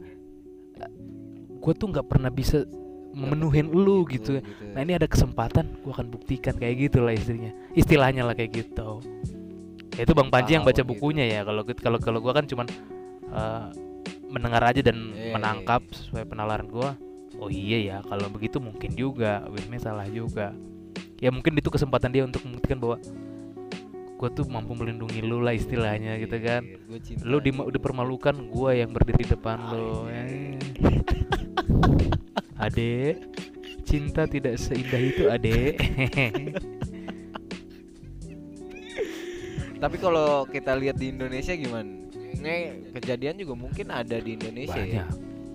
gue 1.57 1.73
tuh 1.73 1.89
nggak 1.89 2.07
pernah 2.07 2.29
bisa 2.29 2.63
memenuhin 3.17 3.73
lu 3.73 4.05
gitu. 4.05 4.37
Nah 4.77 4.85
ini 4.85 4.93
ada 4.93 5.09
kesempatan, 5.09 5.81
gua 5.81 5.97
akan 5.97 6.13
buktikan 6.13 6.53
kayak 6.53 6.87
gitulah 6.87 7.11
istrinya, 7.11 7.49
istilahnya 7.73 8.21
lah 8.21 8.37
kayak 8.37 8.61
gitu. 8.61 9.01
Ya, 9.97 10.05
itu 10.05 10.13
Bang 10.13 10.29
Panji 10.29 10.53
yang 10.53 10.61
baca 10.61 10.77
gitu. 10.77 10.85
bukunya 10.85 11.25
ya. 11.25 11.41
Kalau 11.41 11.65
kalau 11.65 11.97
kalau 11.97 12.19
gua 12.21 12.37
kan 12.37 12.45
cuman 12.45 12.69
eh, 13.33 13.65
mendengar 14.29 14.61
aja 14.69 14.85
dan 14.85 15.17
Iya, 15.17 15.21
iya, 15.31 15.33
menangkap 15.33 15.81
sesuai 15.89 16.29
penalaran 16.29 16.69
gua. 16.69 16.93
Oh 17.41 17.49
iya 17.49 17.81
ya, 17.81 17.97
kalau 18.05 18.29
begitu 18.29 18.61
mungkin 18.61 18.93
juga 18.93 19.41
Smith 19.57 19.81
salah 19.81 20.05
juga. 20.09 20.53
Ya 21.17 21.33
mungkin 21.33 21.57
itu 21.57 21.73
kesempatan 21.73 22.13
dia 22.13 22.23
untuk 22.25 22.45
membuktikan 22.45 22.77
bahwa 22.77 23.01
gua 24.17 24.29
tuh 24.33 24.45
mampu 24.49 24.73
melindungi 24.77 25.21
lu 25.25 25.41
lah 25.41 25.57
istilahnya 25.57 26.21
gitu 26.21 26.37
kan. 26.41 26.61
Gue. 26.85 27.01
Lu 27.25 27.41
di, 27.41 27.49
dipermalukan, 27.49 28.37
gua 28.53 28.77
yang 28.77 28.93
berdiri 28.93 29.25
di 29.25 29.33
depan 29.33 29.57
lo. 29.73 30.05
Adek, 32.57 33.21
cinta 33.85 34.25
tidak 34.25 34.57
seindah 34.57 35.01
itu, 35.01 35.29
Adek. 35.29 35.77
Tapi 39.77 39.97
kalau 40.01 40.49
kita 40.49 40.73
lihat 40.73 40.97
di 40.97 41.13
Indonesia 41.13 41.53
gimana? 41.53 42.09
Ini 42.37 42.89
kejadian 42.97 43.37
juga 43.37 43.53
mungkin 43.53 43.93
ada 43.93 44.17
di 44.17 44.33
Indonesia 44.33 44.81
ya. 44.81 45.05
banyak. 45.05 45.09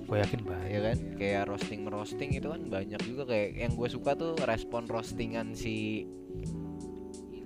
Gue 0.07 0.17
yakin 0.23 0.41
banyak. 0.47 0.71
Ya 0.71 0.81
kan, 0.83 0.97
kayak 1.19 1.43
roasting 1.51 1.81
merosting 1.83 2.31
itu 2.39 2.47
kan 2.47 2.63
banyak 2.71 3.03
juga 3.03 3.27
kayak 3.27 3.51
yang 3.59 3.73
gue 3.75 3.89
suka 3.91 4.15
tuh 4.15 4.39
respon 4.47 4.87
roastingan 4.87 5.59
si 5.59 6.07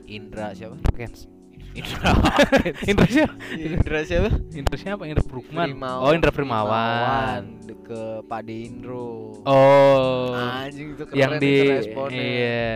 Indra 0.04 0.52
siapa? 0.52 0.76
Kens. 0.92 1.32
Indra. 1.76 2.10
Indra 2.90 3.06
siapa? 3.06 3.34
Indra 3.52 4.00
siapa? 4.02 4.28
Indra 4.50 4.76
siapa? 4.76 5.02
Indra 5.04 5.22
Brukman. 5.22 5.66
Primawan- 5.70 6.02
Oh, 6.02 6.10
Indra 6.10 6.30
Primawan. 6.30 7.42
ke 7.82 8.02
Pak 8.24 8.42
Indro. 8.48 9.38
Oh. 9.44 10.34
Anjing 10.34 10.92
itu 10.92 11.04
keren 11.04 11.14
yang 11.14 11.32
di 11.36 11.54
responnya. 11.70 12.18
iya. 12.18 12.70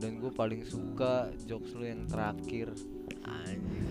Dan 0.00 0.16
gue 0.16 0.32
paling 0.32 0.64
suka 0.64 1.28
jokes 1.44 1.74
lu 1.74 1.84
yang 1.84 2.06
terakhir. 2.06 2.72
Anjing. 3.20 3.84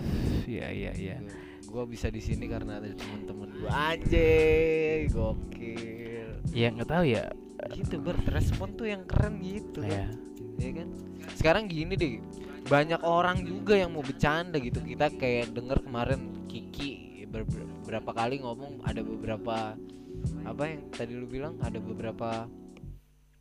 Iya, 0.44 0.66
iya, 0.70 0.92
iya. 0.92 1.16
Gue 1.62 1.86
bisa 1.86 2.10
di 2.10 2.18
sini 2.18 2.50
karena 2.50 2.82
ada 2.82 2.90
teman-teman 2.90 3.54
gue. 3.54 3.70
Anjing, 3.70 5.00
gokil. 5.08 6.28
Ya 6.50 6.68
nggak 6.68 6.88
tahu 6.88 7.04
ya. 7.06 7.30
Gitu 7.70 8.00
berrespon 8.00 8.74
tuh 8.74 8.88
yang 8.88 9.06
keren 9.06 9.38
gitu 9.38 9.80
Ya. 9.80 10.10
kan. 10.10 10.18
Ya 10.58 10.70
kan? 10.74 10.88
Sekarang 11.32 11.64
gini 11.66 11.94
deh. 11.94 12.18
Banyak 12.70 13.02
orang 13.02 13.42
juga 13.42 13.74
yang 13.74 13.90
mau 13.90 14.00
bercanda 14.00 14.56
gitu. 14.56 14.78
Kita 14.78 15.10
kayak 15.10 15.50
denger 15.50 15.82
kemarin 15.82 16.20
Kiki 16.46 16.90
ber- 17.26 17.42
ber- 17.44 17.68
berapa 17.84 18.10
kali 18.12 18.38
ngomong 18.38 18.82
ada 18.82 19.02
beberapa 19.02 19.74
apa 20.42 20.62
yang 20.64 20.80
tadi 20.90 21.12
lu 21.12 21.26
bilang 21.26 21.56
ada 21.58 21.80
beberapa 21.80 22.44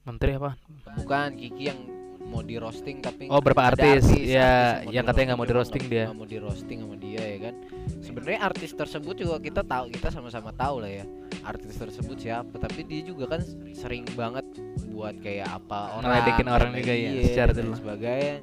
Menteri 0.01 0.31
apa? 0.33 0.55
bukan 0.95 1.35
Kiki 1.35 1.63
yang 1.65 1.79
mau 2.23 2.39
di 2.39 2.55
roasting 2.55 2.97
tapi 2.97 3.25
Oh, 3.27 3.41
berapa 3.41 3.67
ada 3.67 3.73
artis, 3.75 4.05
ya, 4.15 4.79
mau 4.79 4.93
yang 4.93 5.03
katanya 5.03 5.33
nggak 5.33 5.39
mau 5.39 5.49
di-roasting 5.49 5.81
cuma 5.81 5.91
dia. 5.91 6.03
nggak 6.05 6.17
mau 6.17 6.27
di 6.27 6.37
roasting 6.37 6.77
sama 6.79 6.95
dia 6.95 7.23
ya 7.25 7.37
kan 7.41 7.53
sebenarnya 7.99 8.39
artis 8.39 8.71
tersebut 8.71 9.15
juga 9.17 9.35
kita 9.39 9.61
tahu 9.61 9.85
kita 9.89 10.07
sama-sama 10.07 10.49
tahu 10.51 10.75
lah 10.79 10.91
ya 10.93 11.05
artis 11.41 11.73
tersebut 11.75 12.15
siapa 12.15 12.53
tapi 12.55 12.85
dia 12.85 13.01
juga 13.01 13.25
kan 13.27 13.41
sering 13.71 14.05
banget 14.13 14.45
buat 14.87 15.17
kayak 15.19 15.49
apa 15.51 15.97
orang 15.97 16.05
Ngeledekin 16.07 16.47
orang 16.47 16.71
juga 16.71 16.93
ya, 16.93 17.09
iya, 17.11 17.23
secara 17.25 17.51
dan 17.51 17.67
sebagainya 17.73 18.35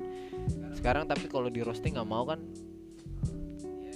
sekarang 0.76 1.09
tapi 1.09 1.26
kalau 1.26 1.49
di 1.49 1.64
roasting 1.64 1.97
nggak 1.97 2.09
mau 2.09 2.28
kan? 2.28 2.40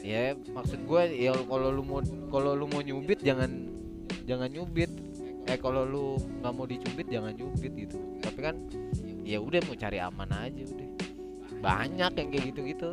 Ya 0.00 0.32
maksud 0.32 0.80
gue 0.88 1.02
ya 1.12 1.37
kalau 1.44 1.68
lu 1.68 1.84
mau 1.84 2.00
kalau 2.32 2.56
lu 2.56 2.64
mau 2.64 2.80
nyubit 2.80 3.20
jangan 3.20 3.68
jangan 4.25 4.49
nyubit. 4.49 4.88
Eh 5.44 5.56
kalau 5.60 5.84
lu 5.84 6.04
nggak 6.40 6.52
mau 6.56 6.64
dicubit 6.64 7.06
jangan 7.12 7.37
nyubit 7.37 7.72
gitu. 7.76 8.00
Tapi 8.25 8.40
kan 8.40 8.56
ya 9.22 9.38
udah 9.38 9.60
mau 9.68 9.76
cari 9.76 9.99
aman 10.00 10.30
aja 10.32 10.62
udah. 10.64 10.88
Banyak 11.60 12.12
yang 12.16 12.28
kayak 12.32 12.44
gitu-gitu. 12.52 12.90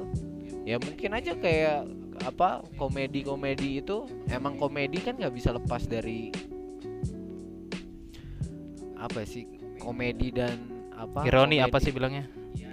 Ya 0.68 0.76
mungkin 0.84 1.16
aja 1.16 1.32
kayak 1.40 1.88
apa 2.28 2.66
komedi-komedi 2.76 3.80
itu 3.80 4.04
emang 4.28 4.60
komedi 4.60 5.00
kan 5.00 5.16
nggak 5.16 5.32
bisa 5.32 5.56
lepas 5.56 5.88
dari 5.88 6.34
apa 8.98 9.22
sih 9.24 9.46
komedi 9.78 10.34
dan 10.34 10.58
apa 10.98 11.24
Ironi 11.24 11.62
apa 11.62 11.78
komedi- 11.78 11.86
sih 11.86 11.92
bilangnya? 11.94 12.26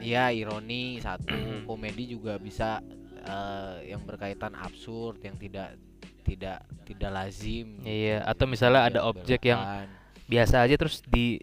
Iya 0.04 0.24
ironi 0.36 1.00
satu 1.00 1.32
komedi 1.68 2.12
juga 2.12 2.36
bisa 2.36 2.84
eh, 3.24 3.90
yang 3.90 4.04
berkaitan 4.04 4.52
absurd 4.52 5.24
yang 5.24 5.40
tidak 5.40 5.80
tidak 6.24 6.64
tidak 6.84 7.10
lazim 7.12 7.80
Iya, 7.84 8.24
atau 8.24 8.44
misalnya 8.44 8.88
ada 8.88 9.00
objek 9.08 9.48
yang 9.48 9.88
biasa 10.28 10.64
aja 10.64 10.76
terus 10.76 11.00
di 11.04 11.40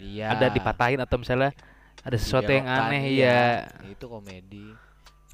Iya, 0.00 0.32
ada 0.32 0.48
dipatahin 0.48 0.96
atau 1.04 1.20
misalnya 1.20 1.52
ada 2.00 2.16
sesuatu 2.16 2.48
yang 2.48 2.64
aneh 2.64 3.12
iya. 3.12 3.68
ya. 3.68 3.92
itu 3.92 4.08
komedi. 4.08 4.72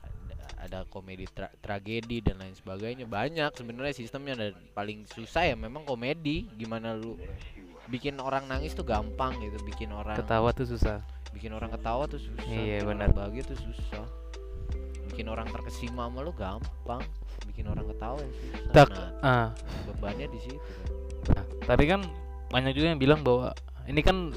Ada, 0.03 0.47
ada 0.59 0.79
komedi 0.91 1.31
tra- 1.31 1.55
tragedi 1.63 2.19
dan 2.19 2.43
lain 2.43 2.55
sebagainya. 2.59 3.07
Banyak 3.07 3.55
sebenarnya 3.55 3.95
sistemnya 3.95 4.35
dan 4.35 4.59
paling 4.75 5.07
susah 5.07 5.47
ya 5.47 5.55
memang 5.55 5.87
komedi. 5.87 6.51
Gimana 6.59 6.99
lu 6.99 7.15
bikin 7.87 8.19
orang 8.19 8.47
nangis 8.47 8.73
tuh 8.73 8.83
gampang 8.83 9.37
gitu 9.38 9.57
bikin 9.62 9.90
orang 9.90 10.16
Ketawa 10.16 10.50
tuh 10.50 10.66
susah. 10.66 10.99
bikin 11.31 11.52
orang 11.52 11.69
ketawa 11.69 12.05
tuh 12.05 12.16
susah 12.16 12.49
Iya, 12.49 12.81
benar. 12.83 13.12
bahagia 13.12 13.45
tuh 13.45 13.59
susah 13.59 14.05
bikin 15.07 15.28
orang 15.28 15.47
terkesima 15.47 16.09
sama 16.09 16.21
lu 16.21 16.33
gampang 16.33 17.00
bikin 17.47 17.66
orang 17.66 17.85
ketawa 17.87 18.16
susah 18.19 18.73
Tak 18.73 18.88
nah 18.90 19.09
ah, 19.23 19.49
bebannya 19.87 20.26
di 20.26 20.38
situ 20.40 20.59
kan. 21.25 21.37
Nah, 21.37 21.45
tapi 21.64 21.85
kan 21.87 22.00
banyak 22.49 22.73
juga 22.73 22.87
yang 22.88 22.99
bilang 22.99 23.21
bahwa 23.21 23.52
ini 23.85 24.00
kan 24.00 24.33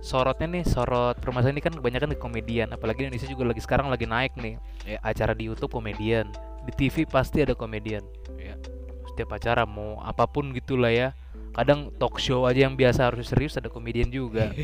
sorotnya 0.00 0.46
nih 0.50 0.64
sorot 0.64 1.16
permasalahan 1.16 1.56
ini 1.56 1.64
kan 1.64 1.72
kebanyakan 1.72 2.12
di 2.12 2.18
komedian 2.18 2.68
apalagi 2.70 3.02
di 3.02 3.04
Indonesia 3.08 3.26
juga 3.26 3.44
lagi 3.46 3.60
sekarang 3.60 3.88
lagi 3.88 4.04
naik 4.04 4.36
nih 4.36 4.54
Iya. 4.84 4.98
acara 5.00 5.32
di 5.32 5.48
YouTube 5.48 5.72
komedian 5.72 6.28
di 6.62 6.72
TV 6.74 7.04
pasti 7.04 7.40
ada 7.40 7.56
komedian 7.56 8.04
Iya. 8.36 8.60
setiap 9.08 9.32
acara 9.32 9.64
mau 9.64 9.96
apa 9.98 10.26
pun 10.26 10.52
gitulah 10.52 10.92
ya 10.92 11.16
kadang 11.54 11.94
talk 12.02 12.18
show 12.18 12.42
aja 12.44 12.66
yang 12.66 12.74
biasa 12.74 13.10
harus 13.10 13.30
serius 13.30 13.54
ada 13.58 13.70
komedian 13.70 14.10
juga. 14.10 14.50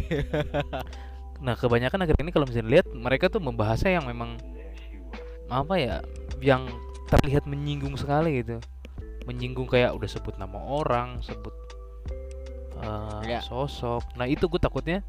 Nah 1.41 1.57
kebanyakan 1.57 2.05
akhir 2.05 2.21
ini 2.21 2.37
kalau 2.37 2.45
misalnya 2.45 2.69
lihat 2.69 2.87
mereka 2.93 3.33
tuh 3.33 3.41
membahasnya 3.41 3.97
yang 3.97 4.05
memang 4.05 4.37
apa 5.49 5.75
ya 5.81 5.97
yang 6.45 6.69
terlihat 7.09 7.49
menyinggung 7.49 7.97
sekali 7.97 8.45
gitu. 8.45 8.61
Menyinggung 9.25 9.65
kayak 9.65 9.97
udah 9.97 10.05
sebut 10.05 10.37
nama 10.37 10.61
orang 10.61 11.25
sebut 11.25 11.57
uh, 12.85 13.25
Iya. 13.25 13.41
sosok. 13.41 14.05
Nah 14.21 14.29
itu 14.29 14.53
gue 14.53 14.61
takutnya 14.61 15.01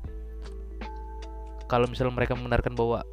kalau 1.67 1.87
misalnya 1.91 2.15
mereka 2.15 2.31
membenarkan 2.35 2.79
bahwa 2.79 3.03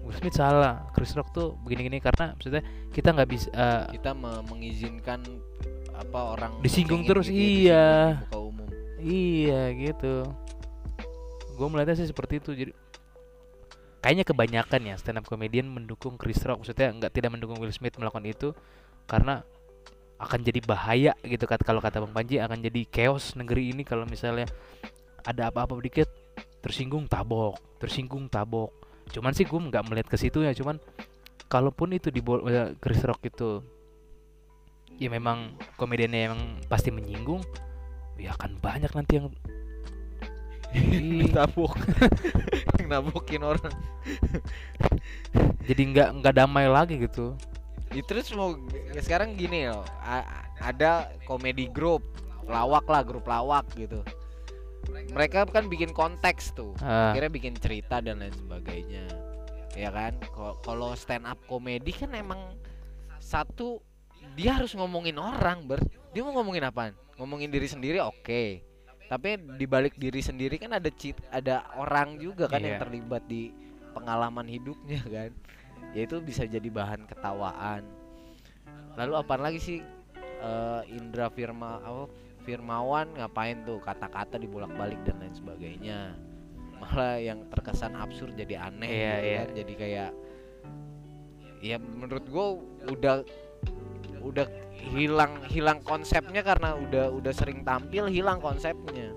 Will 0.00 0.16
Smith 0.16 0.36
salah 0.36 0.88
Chris 0.96 1.12
Rock 1.16 1.32
tuh 1.36 1.56
begini-gini 1.68 2.00
karena 2.00 2.32
maksudnya 2.32 2.64
kita 2.96 3.12
nggak 3.12 3.28
bisa 3.28 3.48
uh, 3.52 3.84
kita 3.92 4.16
me- 4.16 4.44
mengizinkan 4.48 5.20
apa 5.94 6.18
orang 6.34 6.52
Disinggung 6.60 7.06
terus, 7.06 7.30
gitu 7.30 7.38
ya, 7.38 7.42
iya. 7.42 7.88
disinggung 8.18 8.46
umum 8.50 8.68
Iya 9.04 9.62
gitu. 9.76 10.24
Gue 11.60 11.66
melihatnya 11.68 12.00
sih 12.00 12.08
seperti 12.08 12.40
itu. 12.40 12.50
Jadi 12.56 12.72
kayaknya 14.00 14.24
kebanyakan 14.24 14.80
ya 14.80 14.94
stand 14.96 15.20
up 15.20 15.28
comedian 15.28 15.68
mendukung 15.68 16.16
Chris 16.16 16.40
Rock. 16.40 16.64
Maksudnya 16.64 16.88
nggak 16.96 17.12
tidak 17.12 17.36
mendukung 17.36 17.60
Will 17.60 17.68
Smith 17.68 18.00
melakukan 18.00 18.24
itu 18.24 18.48
karena 19.04 19.44
akan 20.16 20.40
jadi 20.40 20.60
bahaya 20.64 21.12
gitu 21.20 21.44
kan 21.44 21.60
kalau 21.60 21.84
kata 21.84 22.00
Bang 22.00 22.16
Panji 22.16 22.40
akan 22.40 22.64
jadi 22.64 22.80
chaos 22.88 23.36
negeri 23.36 23.76
ini 23.76 23.84
kalau 23.84 24.08
misalnya 24.08 24.48
ada 25.20 25.52
apa-apa 25.52 25.76
dikit 25.84 26.08
tersinggung 26.64 27.04
tabok, 27.10 27.60
tersinggung 27.76 28.30
tabok. 28.32 28.72
cuman 29.04 29.36
sih 29.36 29.44
gue 29.44 29.60
nggak 29.60 29.84
melihat 29.84 30.08
ke 30.08 30.16
situ 30.16 30.40
ya 30.40 30.56
cuman 30.56 30.80
kalaupun 31.52 31.92
itu 31.92 32.08
di 32.08 32.24
eh, 32.24 32.72
Chris 32.80 33.04
Rock 33.04 33.20
itu 33.28 33.60
ya 34.94 35.08
memang 35.08 35.52
komediannya 35.74 36.20
emang 36.24 36.42
pasti 36.64 36.88
menyinggung 36.88 37.42
ya 38.14 38.32
akan 38.32 38.58
banyak 38.58 38.90
nanti 38.90 39.18
yang 39.18 39.28
Ih, 40.74 41.30
Nabok. 41.36 41.70
Nabokin 42.90 43.46
orang. 43.46 43.74
jadi 45.64 45.82
nggak 45.86 46.08
nggak 46.20 46.34
damai 46.34 46.66
lagi 46.66 46.98
gitu 46.98 47.34
Ya, 47.94 48.02
terus 48.02 48.26
mau 48.34 48.58
sekarang 48.98 49.38
gini 49.38 49.70
loh, 49.70 49.86
a- 50.02 50.26
ada 50.58 51.14
komedi 51.30 51.70
grup, 51.70 52.02
lawak 52.42 52.90
lah, 52.90 53.06
grup 53.06 53.22
lawak 53.22 53.70
gitu. 53.78 54.02
Mereka 55.14 55.46
kan 55.46 55.70
bikin 55.70 55.94
konteks 55.94 56.58
tuh, 56.58 56.74
Ah, 56.82 57.14
akhirnya 57.14 57.30
bikin 57.30 57.54
cerita 57.54 58.02
dan 58.02 58.18
lain 58.18 58.34
sebagainya. 58.34 59.06
Ya 59.78 59.94
kan? 59.94 60.18
Kalau 60.66 60.90
stand 60.98 61.22
up 61.22 61.38
komedi 61.46 61.94
kan 61.94 62.10
emang 62.18 62.58
satu 63.22 63.78
dia 64.32 64.56
harus 64.56 64.72
ngomongin 64.72 65.14
orang, 65.20 65.68
ber. 65.68 65.80
Dia 66.16 66.24
mau 66.24 66.32
ngomongin 66.34 66.64
apaan? 66.64 66.92
Ngomongin 67.20 67.52
diri 67.52 67.68
sendiri 67.68 67.98
oke. 68.00 68.64
Tapi 69.04 69.36
di 69.60 69.66
balik 69.68 70.00
diri 70.00 70.24
sendiri 70.24 70.56
kan 70.56 70.72
ada 70.72 70.88
cit, 70.88 71.20
ada 71.28 71.68
orang 71.76 72.16
juga 72.16 72.48
kan 72.48 72.58
yang 72.64 72.80
Iya. 72.80 72.82
terlibat 72.82 73.22
di 73.28 73.52
pengalaman 73.92 74.48
hidupnya 74.48 75.04
kan. 75.04 75.30
Ya 75.94 76.00
itu 76.08 76.18
bisa 76.18 76.42
jadi 76.48 76.66
bahan 76.66 77.06
ketawaan. 77.06 77.84
Lalu 78.96 79.12
apa 79.14 79.34
lagi 79.38 79.60
sih 79.60 79.78
eh, 80.40 80.82
Indra 80.90 81.28
Firma 81.30 81.78
apa 81.78 82.10
Firmawan 82.44 83.16
ngapain 83.16 83.64
tuh 83.64 83.80
kata-kata 83.80 84.36
dibolak-balik 84.36 85.00
dan 85.08 85.16
lain 85.22 85.32
sebagainya. 85.32 86.12
Malah 86.76 87.16
yang 87.16 87.48
terkesan 87.48 87.96
absurd 87.96 88.34
jadi 88.34 88.68
aneh 88.68 88.88
Iya, 88.90 89.12
gitu 89.14 89.24
iya. 89.24 89.36
kan. 89.38 89.48
Jadi 89.56 89.72
kayak 89.78 90.10
ya 91.64 91.76
menurut 91.80 92.24
gua 92.28 92.46
udah 92.90 93.24
udah 94.24 94.46
hilang 94.72 95.44
hilang 95.52 95.78
konsepnya 95.84 96.40
karena 96.40 96.72
udah 96.74 97.12
udah 97.12 97.32
sering 97.36 97.60
tampil 97.62 98.08
hilang 98.08 98.40
konsepnya. 98.40 99.12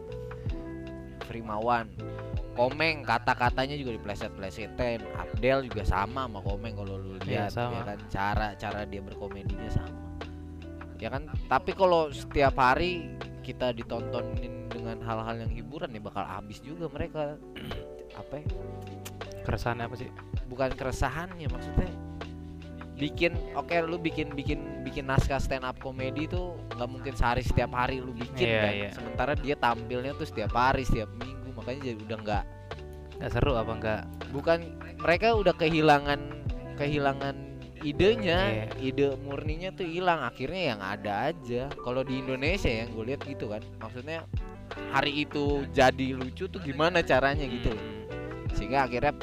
Firmawan 1.27 1.87
Komeng 2.57 3.05
kata-katanya 3.05 3.77
juga 3.77 3.93
dipleset-plesetin. 4.01 5.05
Abdel 5.13 5.69
juga 5.69 5.85
sama 5.85 6.25
sama 6.25 6.41
Komeng 6.41 6.73
kalau 6.73 6.97
lu 6.97 7.13
Iya, 7.21 7.45
lihat 7.45 7.53
sama. 7.53 7.77
ya 7.77 7.81
kan? 7.85 7.97
Cara 8.09 8.47
cara 8.57 8.79
dia 8.89 9.01
berkomedinya 9.05 9.69
sama. 9.69 10.01
Ya 10.97 11.13
kan? 11.13 11.29
Tapi 11.45 11.77
kalau 11.77 12.09
setiap 12.09 12.57
hari 12.57 13.13
kita 13.45 13.77
ditontonin 13.77 14.65
dengan 14.73 14.97
hal-hal 15.05 15.45
yang 15.45 15.53
hiburan 15.53 15.93
ya 15.93 16.01
bakal 16.01 16.25
habis 16.25 16.57
juga 16.65 16.89
mereka. 16.89 17.37
Apa 18.19 18.41
ya? 18.41 18.45
keresahannya 19.45 19.87
apa 19.87 19.95
sih? 19.95 20.09
Bukan 20.51 20.75
keresahannya 20.75 21.47
maksudnya 21.47 21.87
bikin 22.97 23.31
oke 23.53 23.77
lu 23.85 23.95
bikin 23.95 24.33
bikin 24.33 24.81
bikin 24.81 25.05
naskah 25.05 25.37
stand 25.37 25.61
up 25.61 25.77
komedi 25.77 26.25
itu 26.25 26.57
nggak 26.73 26.89
mungkin 26.89 27.13
sehari 27.13 27.45
setiap 27.45 27.69
hari 27.71 28.01
lu 28.01 28.09
bikin 28.11 28.49
Iya, 28.49 28.61
kan 28.61 28.73
iya. 28.73 28.89
sementara 28.91 29.31
dia 29.37 29.55
tampilnya 29.55 30.17
tuh 30.17 30.25
setiap 30.25 30.51
hari 30.51 30.81
setiap 30.81 31.09
minggu 31.15 31.53
makanya 31.53 31.93
jadi 31.93 31.99
udah 32.03 32.17
nggak 32.25 32.43
nggak 33.17 33.31
seru 33.31 33.53
apa 33.53 33.71
enggak 33.73 34.01
bukan 34.33 34.59
mereka 34.97 35.27
udah 35.33 35.53
kehilangan 35.53 36.19
kehilangan 36.75 37.35
idenya 37.81 38.39
Iya. 38.49 38.65
ide 38.81 39.07
murninya 39.21 39.69
tuh 39.71 39.85
hilang 39.85 40.25
akhirnya 40.25 40.73
yang 40.73 40.81
ada 40.81 41.29
aja 41.29 41.69
kalau 41.85 42.01
di 42.01 42.17
Indonesia 42.17 42.69
yang 42.69 42.89
gue 42.91 43.13
lihat 43.13 43.21
gitu 43.23 43.53
kan 43.53 43.61
maksudnya 43.77 44.25
hari 44.89 45.21
itu 45.21 45.61
jadi 45.69 46.17
lucu 46.17 46.49
tuh 46.49 46.57
gimana 46.59 47.05
caranya 47.05 47.45
gitu 47.45 47.69
Hmm. 47.69 48.49
sehingga 48.57 48.89
akhirnya 48.89 49.13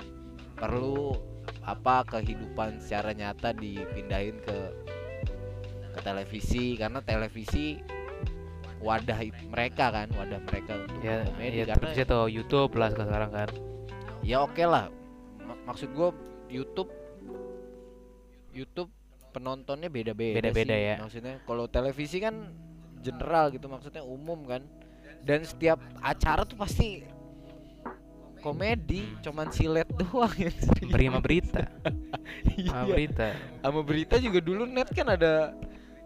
perlu 0.54 1.19
apa 1.64 2.04
kehidupan 2.04 2.76
secara 2.78 3.11
nyata 3.11 3.52
dipindahin 3.52 4.37
ke 4.40 4.59
ke 5.94 6.00
televisi? 6.00 6.76
Karena 6.76 7.00
televisi 7.00 7.80
wadah 8.84 9.17
mereka 9.49 9.89
kan 9.89 10.12
wadah 10.12 10.41
mereka 10.45 10.76
untuk 10.76 11.00
ya 11.00 11.25
komedi 11.25 11.56
ya 11.56 11.67
karena 11.73 11.89
itu 11.91 12.21
YouTube 12.28 12.73
lah 12.76 12.89
sekarang 12.93 13.30
kan. 13.32 13.49
Ya 14.21 14.41
oke 14.41 14.60
lah. 14.60 14.93
Ma- 15.41 15.60
maksud 15.65 15.89
gue 15.91 16.08
YouTube 16.52 16.93
YouTube 18.52 18.93
penontonnya 19.32 19.91
beda-beda 19.91 20.39
Beda-beda 20.39 20.76
sih. 20.76 20.86
ya. 20.86 20.95
maksudnya 21.00 21.34
kalau 21.43 21.67
televisi 21.67 22.23
kan 22.23 22.54
general 23.02 23.50
gitu 23.50 23.67
maksudnya 23.67 24.04
umum 24.04 24.45
kan. 24.45 24.62
Dan 25.25 25.41
setiap 25.43 25.80
acara 26.04 26.45
tuh 26.45 26.54
pasti 26.54 27.00
komedi 28.39 29.08
cuman 29.25 29.49
silet 29.49 29.83
doang 29.97 30.35
yang 30.37 30.54
serius. 30.54 30.91
beri 30.91 31.07
sama 31.07 31.21
berita 31.21 31.63
Iya. 32.54 32.69
sama 32.69 32.85
berita 32.89 33.26
sama 33.61 33.80
berita 33.83 34.15
juga 34.17 34.39
dulu 34.39 34.63
net 34.65 34.89
kan 34.89 35.07
ada 35.09 35.54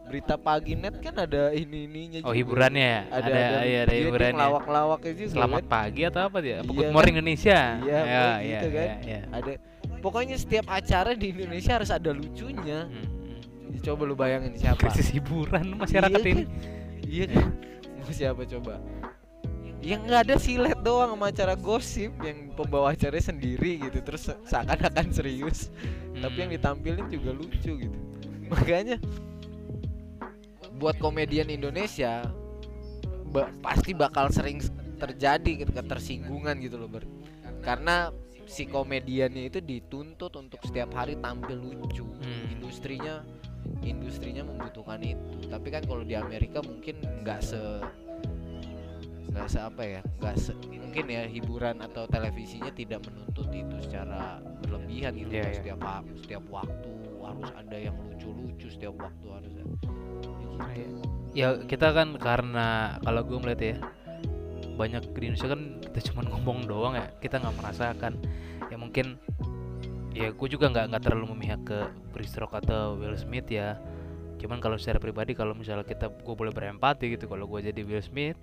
berita 0.05 0.35
pagi 0.37 0.72
net 0.72 0.96
kan 0.98 1.14
ada 1.14 1.53
ini 1.53 1.85
ininya 1.85 2.18
oh 2.20 2.33
juga. 2.33 2.37
hiburannya 2.37 2.81
ya 2.83 3.01
ada 3.11 3.29
ada 3.29 3.38
ada, 3.38 3.59
iya 3.62 3.79
ada 3.83 3.94
hiburannya 3.94 4.35
ngelawak-lawaknya 4.35 5.12
juga 5.14 5.31
selamat 5.33 5.62
kan. 5.62 5.68
pagi 5.70 6.03
atau 6.03 6.20
apa 6.22 6.38
dia 6.38 6.55
apa 6.57 6.64
Iya 6.64 6.74
good 6.74 6.85
kan? 6.85 6.92
morning 6.92 7.14
Indonesia 7.14 7.61
Iya, 7.79 8.01
ya 8.01 8.03
ya 8.03 8.24
gitu 8.40 8.68
kan. 8.70 8.87
ya, 8.87 8.96
ya. 9.05 9.20
ada 9.31 9.51
pokoknya 9.98 10.37
setiap 10.37 10.66
acara 10.66 11.11
di 11.12 11.27
Indonesia 11.29 11.72
harus 11.74 11.90
ada 11.90 12.11
lucunya 12.11 12.81
Hmm, 12.85 13.05
hmm. 13.05 13.16
Ya, 13.68 13.81
coba 13.85 14.03
lu 14.03 14.14
bayangin 14.14 14.53
siapa 14.55 14.81
krisis 14.81 15.12
hiburan 15.12 15.77
masyarakat 15.77 16.16
Iya 16.18 16.24
ini 16.27 16.42
kan? 16.42 16.48
iya 17.05 17.24
kan 17.27 17.46
mau 17.98 18.09
siapa 18.11 18.42
coba 18.48 18.74
yang 19.78 20.02
nggak 20.04 20.20
ada 20.26 20.36
silet 20.36 20.78
doang 20.82 21.14
sama 21.14 21.30
acara 21.30 21.54
gosip 21.54 22.10
yang 22.18 22.50
pembawa 22.52 22.92
acaranya 22.92 23.30
sendiri 23.30 23.78
gitu 23.78 23.98
terus 24.02 24.26
se- 24.26 24.38
seakan-akan 24.44 25.06
serius 25.14 25.70
tapi 26.18 26.36
yang 26.42 26.50
Hmm. 26.50 26.58
ditampilin 26.58 27.06
juga 27.06 27.30
lucu 27.30 27.72
gitu 27.78 27.98
makanya 28.50 28.98
buat 30.78 30.98
komedian 30.98 31.46
Indonesia 31.46 32.26
ba- 33.30 33.50
pasti 33.60 33.94
bakal 33.94 34.30
sering 34.30 34.58
terjadi 34.98 35.62
gitu, 35.62 35.70
ketersinggungan 35.70 36.58
gitu 36.58 36.74
loh 36.74 36.90
Ber. 36.90 37.06
karena 37.62 38.10
si 38.48 38.66
komediannya 38.66 39.46
itu 39.46 39.60
dituntut 39.60 40.32
untuk 40.34 40.58
setiap 40.64 40.90
hari 40.90 41.14
tampil 41.20 41.54
lucu 41.60 42.02
Hmm. 42.02 42.50
industrinya 42.50 43.22
industrinya 43.84 44.42
membutuhkan 44.42 44.98
itu 45.04 45.22
tapi 45.46 45.68
kan 45.70 45.86
kalau 45.86 46.02
di 46.02 46.18
Amerika 46.18 46.58
mungkin 46.64 46.98
nggak 47.22 47.40
se 47.44 47.60
nggak 49.28 49.46
se 49.46 49.58
apa 49.60 49.82
ya 49.84 50.00
nggak 50.18 50.34
se 50.40 50.52
mungkin 50.68 51.04
ya 51.06 51.22
hiburan 51.28 51.84
atau 51.84 52.08
televisinya 52.08 52.72
tidak 52.72 53.04
menuntut 53.04 53.48
itu 53.52 53.76
secara 53.84 54.40
berlebihan 54.64 55.12
gitu 55.14 55.30
Iya, 55.30 55.42
Kayak 55.44 55.52
iya. 55.52 55.60
setiap 55.60 55.80
setiap 56.24 56.44
waktu 56.48 56.90
harus 57.20 57.50
ada 57.52 57.76
yang 57.76 57.96
lucu-lucu 58.00 58.66
setiap 58.72 58.94
waktu 58.96 59.26
harus 59.28 59.52
ada 59.52 59.64
Ya 60.58 60.74
gitu. 60.80 61.00
ya 61.36 61.48
kita 61.68 61.88
kan 61.92 62.08
karena 62.18 62.98
kalau 63.04 63.20
gue 63.22 63.38
melihat 63.38 63.60
ya 63.62 63.76
banyak 64.78 65.02
di 65.12 65.18
Indonesia 65.28 65.48
kan 65.50 65.62
kita 65.82 65.98
cuma 66.10 66.22
ngomong 66.24 66.66
doang 66.66 66.94
ya 66.96 67.06
kita 67.20 67.42
nggak 67.42 67.56
merasakan 67.58 68.12
ya 68.70 68.76
mungkin 68.78 69.18
ya 70.14 70.32
gue 70.34 70.48
juga 70.48 70.70
nggak 70.72 70.84
nggak 70.94 71.02
terlalu 71.04 71.36
memihak 71.36 71.60
ke 71.62 71.78
Chris 72.14 72.34
Rock 72.38 72.58
atau 72.64 72.96
Will 72.96 73.14
Smith 73.14 73.46
ya 73.50 73.78
cuman 74.38 74.62
kalau 74.62 74.78
secara 74.78 75.02
pribadi 75.02 75.34
kalau 75.34 75.52
misalnya 75.52 75.82
kita 75.82 76.10
gue 76.10 76.34
boleh 76.34 76.54
berempati 76.54 77.10
gitu 77.12 77.26
kalau 77.26 77.46
gue 77.50 77.70
jadi 77.70 77.80
Will 77.82 78.02
Smith 78.02 78.38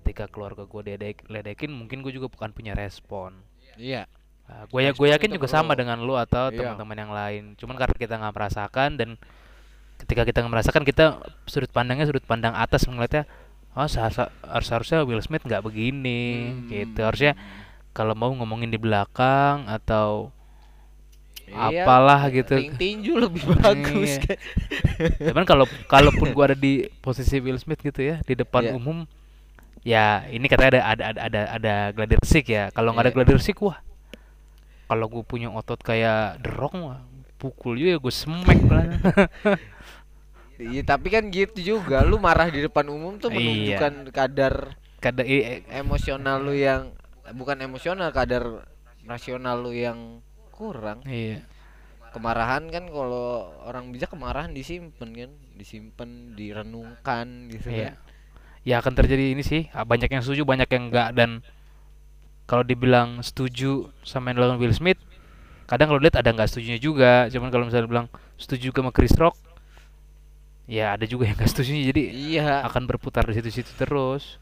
ketika 0.00 0.24
keluarga 0.26 0.64
gue 0.64 0.80
diledek 0.82 1.28
ledekin 1.28 1.68
mungkin 1.68 2.00
gue 2.00 2.10
juga 2.10 2.26
bukan 2.26 2.50
punya 2.50 2.72
respon 2.72 3.36
iya 3.76 4.08
Nah, 4.44 4.66
gue 4.66 4.82
ya 4.82 4.90
gue 4.90 5.06
yakin 5.06 5.30
juga 5.30 5.46
perlu. 5.46 5.56
sama 5.62 5.78
dengan 5.78 6.02
lu 6.02 6.18
atau 6.18 6.50
Iya. 6.50 6.58
teman-teman 6.74 6.98
yang 6.98 7.12
lain. 7.14 7.42
Cuman 7.54 7.78
karena 7.78 7.94
kita 7.94 8.18
nggak 8.18 8.34
merasakan 8.34 8.90
dan 8.98 9.14
ketika 9.94 10.26
kita 10.26 10.42
nggak 10.42 10.50
merasakan 10.50 10.82
kita 10.82 11.04
sudut 11.46 11.70
pandangnya 11.70 12.02
sudut 12.02 12.26
pandang 12.26 12.58
atas 12.58 12.82
melihatnya 12.82 13.30
oh 13.78 13.86
seharusnya 13.86 14.26
harusnya 14.42 14.98
Will 15.06 15.22
Smith 15.22 15.46
nggak 15.46 15.62
begini 15.62 16.50
Hmm. 16.50 16.66
gitu 16.66 16.98
harusnya 16.98 17.38
kalau 17.92 18.18
mau 18.18 18.34
ngomongin 18.34 18.66
di 18.66 18.80
belakang 18.80 19.70
atau 19.70 20.34
Iya, 21.46 21.82
apalah 21.82 22.26
gitu. 22.26 22.54
ring 22.54 22.74
tinju 22.74 23.22
lebih 23.22 23.42
bagus 23.54 24.18
Iya. 24.18 24.34
kan. 24.34 24.38
cuman 25.30 25.44
kalau 25.44 25.64
kalaupun 25.86 26.30
gua 26.30 26.50
ada 26.50 26.58
di 26.58 26.90
posisi 26.98 27.38
Will 27.38 27.58
Smith 27.58 27.78
gitu 27.78 28.02
ya 28.02 28.18
di 28.22 28.34
depan 28.34 28.66
Iya. 28.66 28.74
umum 28.74 29.06
ya 29.80 30.28
ini 30.28 30.44
katanya 30.44 30.80
ada 30.80 30.80
ada 30.92 31.04
ada 31.08 31.20
ada, 31.26 31.40
ada 31.56 31.74
gladi 31.96 32.14
resik 32.20 32.52
ya. 32.52 32.68
Kalau 32.72 32.92
nggak 32.92 33.04
ada 33.08 33.10
Iya. 33.12 33.16
gladi 33.16 33.32
resik 33.36 33.56
wah. 33.64 33.78
Kalau 34.90 35.06
gue 35.06 35.22
punya 35.22 35.48
otot 35.48 35.78
kayak 35.80 36.42
The 36.42 36.50
Rock 36.50 36.74
mah 36.74 37.00
pukul 37.38 37.78
juga 37.78 37.96
gue 37.98 38.14
smack 38.14 38.60
lah. 38.68 38.86
Iya 40.60 40.84
tapi 40.84 41.08
kan 41.08 41.24
gitu 41.32 41.56
juga. 41.64 42.04
Lu 42.04 42.20
marah 42.20 42.52
di 42.52 42.60
depan 42.60 42.84
umum 42.92 43.16
tuh 43.16 43.32
Iya. 43.32 43.40
menunjukkan 43.40 43.94
kadar 44.12 44.54
kadang 45.00 45.24
i- 45.24 45.40
i- 45.56 45.64
emosional 45.80 46.44
lu 46.44 46.52
yang 46.52 46.92
bukan 47.32 47.56
emosional 47.64 48.12
kadar 48.12 48.68
rasional 49.08 49.64
lu 49.64 49.72
yang 49.72 50.20
kurang. 50.52 51.00
Iya. 51.08 51.48
Kemarahan 52.12 52.68
kan 52.68 52.84
kalau 52.92 53.48
orang 53.64 53.88
bijak 53.88 54.12
kemarahan 54.12 54.52
disimpan 54.52 55.08
kan. 55.16 55.32
Disimpan 55.56 56.36
direnungkan 56.36 57.48
gitu 57.48 57.72
iya. 57.72 57.96
kan 57.96 58.09
ya 58.66 58.80
akan 58.80 58.92
terjadi 58.92 59.32
ini 59.32 59.42
sih. 59.44 59.62
Ah, 59.72 59.84
banyak 59.88 60.10
yang 60.12 60.22
setuju 60.24 60.42
banyak 60.44 60.68
yang 60.68 60.92
enggak. 60.92 61.08
Dan 61.16 61.40
kalau 62.44 62.66
dibilang 62.66 63.22
setuju 63.22 63.88
sama 64.04 64.30
yang 64.32 64.42
dilakukan 64.42 64.60
Will 64.60 64.74
Smith 64.76 65.00
kadang 65.70 65.86
kalau 65.86 66.02
lihat 66.02 66.18
ada 66.18 66.34
nggak 66.34 66.50
setujunya 66.50 66.78
juga. 66.82 67.30
Cuman 67.30 67.48
kalau 67.48 67.64
misalnya 67.68 67.86
bilang 67.86 68.08
setuju 68.36 68.74
sama 68.74 68.90
Chris 68.90 69.14
Rock 69.16 69.38
ya 70.70 70.94
ada 70.94 71.02
juga 71.02 71.26
yang 71.26 71.34
nggak 71.38 71.50
setuju 71.50 71.70
jadi 71.90 72.02
iya. 72.14 72.62
akan 72.66 72.86
berputar 72.86 73.26
di 73.26 73.38
situ-situ 73.38 73.70
terus. 73.78 74.38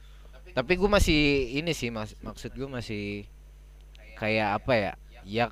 Tapi 0.57 0.75
gue 0.75 0.91
masih 0.91 1.55
ini 1.61 1.71
sih 1.77 1.93
mas 1.93 2.17
maksud 2.25 2.51
gue 2.57 2.69
masih 2.69 3.29
kayak 4.19 4.65
apa 4.65 4.73
ya? 4.75 4.93
Ya 5.23 5.45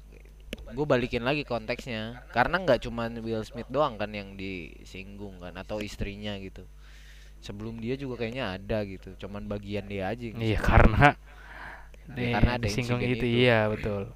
gue 0.72 0.86
balikin 0.88 1.22
lagi 1.22 1.44
konteksnya. 1.44 2.24
Karena 2.32 2.58
nggak 2.58 2.88
cuman 2.88 3.20
Will 3.20 3.44
Smith 3.44 3.68
doang 3.68 4.00
kan 4.00 4.10
yang 4.10 4.34
disinggung 4.34 5.44
kan 5.44 5.54
atau 5.60 5.78
istrinya 5.84 6.34
gitu 6.40 6.64
sebelum 7.38 7.78
dia 7.78 7.94
juga 7.94 8.20
kayaknya 8.20 8.54
ada 8.54 8.82
gitu. 8.82 9.14
Cuman 9.16 9.46
bagian 9.46 9.86
dia 9.86 10.10
aja 10.10 10.22
yang 10.22 10.38
iya 10.38 10.58
karena 10.58 11.14
Ya, 12.06 12.38
karena 12.38 12.50
ada 12.54 12.66
insiden 12.70 13.02
itu, 13.02 13.18
itu. 13.18 13.26
iya 13.42 13.66
betul. 13.66 14.14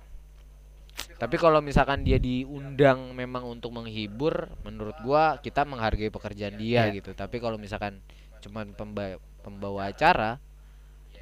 Tapi 1.19 1.37
kalau 1.37 1.59
misalkan 1.59 2.01
dia 2.01 2.17
diundang 2.17 3.13
memang 3.13 3.43
untuk 3.45 3.75
menghibur 3.75 4.47
menurut 4.63 4.95
gua 5.03 5.37
kita 5.37 5.67
menghargai 5.67 6.09
pekerjaan 6.09 6.55
dia 6.55 6.87
Iya. 6.87 7.03
gitu. 7.03 7.13
Tapi 7.13 7.43
kalau 7.43 7.59
misalkan 7.59 7.99
cuman 8.41 8.73
pemba- 8.73 9.19
pembawa 9.43 9.91
acara 9.91 10.39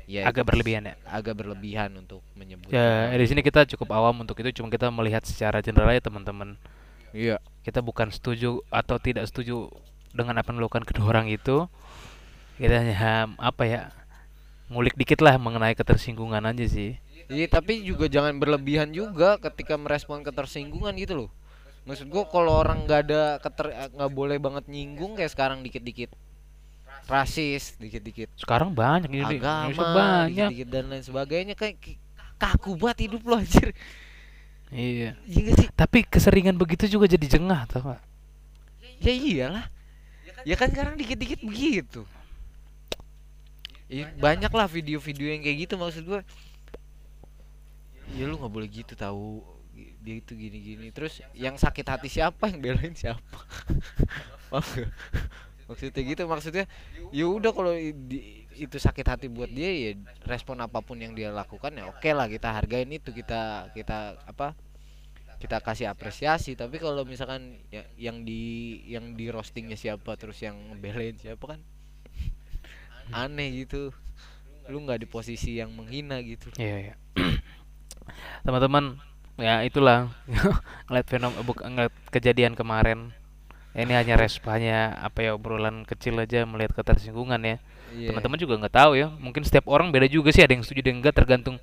ya 0.04 0.28
agak 0.28 0.44
berlebihan 0.44 0.92
ya? 0.92 0.94
Agak 1.08 1.34
berlebihan 1.34 1.88
untuk 1.96 2.20
menyebut 2.37 2.68
ya 2.68 3.11
di 3.11 3.26
sini 3.26 3.40
kita 3.40 3.64
cukup 3.64 3.88
awam 3.96 4.20
untuk 4.20 4.37
itu. 4.38 4.61
Cuma 4.61 4.68
kita 4.68 4.92
melihat 4.92 5.24
secara 5.24 5.64
general 5.64 5.88
aja 5.88 6.04
teman-teman. 6.04 6.61
Iya. 7.11 7.40
Kita 7.64 7.80
bukan 7.80 8.12
setuju 8.12 8.61
atau 8.68 9.00
tidak 9.00 9.24
setuju 9.24 9.72
dengan 10.12 10.37
apa 10.37 10.52
yang 10.52 10.61
dilakukan 10.61 10.84
kedua 10.84 11.16
orang 11.16 11.32
itu 11.32 11.64
kita 12.59 12.75
hanya 12.83 12.97
apa 13.38 13.62
ya 13.64 13.81
ngulik 14.68 14.94
dikit 14.99 15.25
lah 15.25 15.40
mengenai 15.40 15.73
ketersinggungan 15.73 16.44
aja 16.44 16.66
sih 16.68 16.99
Iya 17.29 17.44
tapi 17.44 17.85
juga 17.85 18.09
jangan 18.09 18.40
berlebihan 18.40 18.88
juga 18.88 19.37
ketika 19.37 19.77
merespon 19.77 20.25
ketersinggungan 20.25 20.97
gitu 20.97 21.12
loh. 21.12 21.31
Maksud 21.85 22.09
gua 22.09 22.25
kalau 22.25 22.57
orang 22.57 22.88
nggak 22.88 23.01
ada 23.05 23.37
keter 23.37 23.68
eh, 23.68 23.88
nggak 23.92 24.12
boleh 24.16 24.40
banget 24.40 24.64
nyinggung 24.64 25.12
kayak 25.12 25.29
sekarang 25.37 25.61
dikit-dikit 25.61 26.09
rasis, 27.05 27.77
dikit-dikit 27.77 28.33
sekarang 28.37 28.73
banyak 28.73 29.12
ini 29.12 29.25
Indonesia 29.29 29.85
agama, 29.85 29.92
banyak 29.92 30.51
dikit-dikit 30.53 30.68
dan 30.73 30.85
lain 30.88 31.05
sebagainya 31.05 31.55
kayak 31.57 31.77
kaku 32.40 32.77
banget 32.81 33.09
hidup 33.09 33.23
lo 33.29 33.37
anjir. 33.40 33.77
iya 34.73 35.16
Iya 35.25 35.53
sih? 35.57 35.68
tapi 35.73 36.05
keseringan 36.05 36.57
begitu 36.57 36.85
juga 36.88 37.09
jadi 37.09 37.27
jengah 37.29 37.64
tau 37.68 37.92
gak 37.92 38.03
Ya 38.99 39.12
iyalah. 39.14 39.66
Ya 40.42 40.55
kan 40.59 40.75
sekarang 40.75 40.99
dikit-dikit 40.99 41.44
begitu. 41.44 42.03
Ya, 43.88 44.12
banyak 44.20 44.53
lah 44.53 44.68
video-video 44.68 45.33
yang 45.33 45.40
kayak 45.40 45.59
gitu 45.64 45.74
maksud 45.81 46.05
gua. 46.05 46.20
Ya 48.12 48.29
lu 48.29 48.37
nggak 48.37 48.53
boleh 48.53 48.68
gitu 48.68 48.92
tahu 48.92 49.40
dia 50.05 50.20
itu 50.20 50.37
gini-gini. 50.37 50.92
Terus 50.92 51.24
yang 51.33 51.57
sakit 51.57 51.87
hati 51.88 52.09
siapa 52.12 52.53
yang 52.53 52.61
belain 52.61 52.92
siapa? 52.92 53.38
Maksudnya 55.68 56.01
gitu 56.01 56.24
maksudnya 56.24 56.64
ya 57.12 57.29
udah 57.29 57.53
kalau 57.53 57.77
itu 58.57 58.77
sakit 58.81 59.05
hati 59.05 59.27
buat 59.29 59.53
dia 59.53 59.68
ya 59.68 59.90
respon 60.24 60.64
apa 60.64 60.81
pun 60.81 60.96
yang 60.96 61.12
dia 61.12 61.29
lakukan 61.29 61.77
ya 61.77 61.92
oke 61.92 62.09
lah 62.09 62.24
kita 62.24 62.57
hargain 62.57 62.88
itu 62.88 63.12
kita 63.12 63.68
kita 63.77 64.16
apa 64.24 64.57
kita 65.37 65.61
kasih 65.61 65.92
apresiasi 65.92 66.57
tapi 66.57 66.81
kalau 66.81 67.05
misalkan 67.05 67.61
ya, 67.68 67.85
yang 68.01 68.24
di 68.24 68.81
yang 68.88 69.12
di 69.12 69.29
roastingnya 69.29 69.77
siapa 69.77 70.16
terus 70.16 70.40
yang 70.40 70.57
belain 70.81 71.20
siapa 71.20 71.44
kan 71.44 71.61
aneh 73.12 73.64
gitu. 73.64 73.90
Lu 74.68 74.85
nggak 74.85 75.05
di 75.05 75.09
posisi 75.09 75.57
yang 75.59 75.73
menghina 75.73 76.21
gitu. 76.21 76.53
Iya 76.61 76.77
iya. 76.92 76.94
Teman-teman 78.44 79.01
ya 79.38 79.64
itulah. 79.64 80.12
Ngeliat 80.88 81.07
fenom 81.09 81.33
buk- 81.44 81.64
ngeliat 81.64 81.94
kejadian 82.12 82.53
kemarin. 82.59 83.12
Ini 83.79 83.94
hanya 83.94 84.18
responnya 84.18 84.97
apa 84.99 85.23
ya 85.23 85.31
obrolan 85.38 85.87
kecil 85.87 86.18
aja 86.18 86.42
melihat 86.49 86.75
ketersinggungan 86.75 87.38
ya. 87.44 87.57
Iya. 87.88 88.12
teman-teman 88.12 88.37
juga 88.37 88.55
nggak 88.61 88.75
tahu 88.75 88.92
ya. 89.01 89.09
Mungkin 89.16 89.49
setiap 89.49 89.64
orang 89.71 89.88
beda 89.88 90.11
juga 90.11 90.29
sih. 90.35 90.44
Ada 90.44 90.53
yang 90.57 90.64
setuju 90.66 90.81
ada 90.85 90.90
yang 90.92 90.99
enggak 91.01 91.16
tergantung 91.16 91.57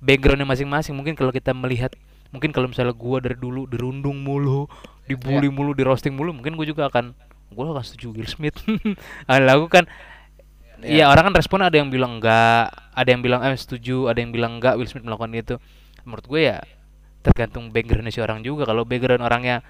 backgroundnya 0.00 0.48
masing-masing. 0.48 0.94
Mungkin 0.96 1.12
kalau 1.18 1.34
kita 1.34 1.52
melihat 1.52 1.92
mungkin 2.32 2.48
kalau 2.48 2.70
misalnya 2.70 2.96
gua 2.96 3.20
dari 3.20 3.36
dulu 3.36 3.68
dirundung 3.68 4.16
mulu 4.24 4.64
dibully 5.04 5.52
mulu 5.52 5.76
di 5.76 5.84
roasting 5.84 6.16
mulu 6.16 6.32
mungkin 6.32 6.56
gue 6.56 6.64
juga 6.64 6.88
akan 6.88 7.12
gue 7.52 7.64
akan 7.68 7.84
setuju 7.84 8.16
Will 8.16 8.28
Smith. 8.28 8.56
Lagu 9.28 9.68
kan 9.68 9.84
Iya 10.82 11.06
orang 11.12 11.30
kan 11.30 11.34
respon 11.38 11.60
ada 11.62 11.76
yang 11.78 11.88
bilang 11.94 12.18
enggak, 12.18 12.74
ada 12.94 13.08
yang 13.08 13.22
bilang 13.22 13.40
eh 13.46 13.54
setuju, 13.54 14.10
ada 14.10 14.18
yang 14.18 14.34
bilang 14.34 14.58
enggak 14.58 14.74
Will 14.74 14.90
Smith 14.90 15.06
melakukan 15.06 15.30
itu. 15.34 15.54
Menurut 16.02 16.26
gue 16.26 16.40
ya 16.50 16.58
tergantung 17.22 17.70
backgroundnya 17.70 18.10
si 18.10 18.18
orang 18.18 18.42
juga. 18.42 18.66
Kalau 18.66 18.82
background 18.82 19.22
orangnya 19.22 19.62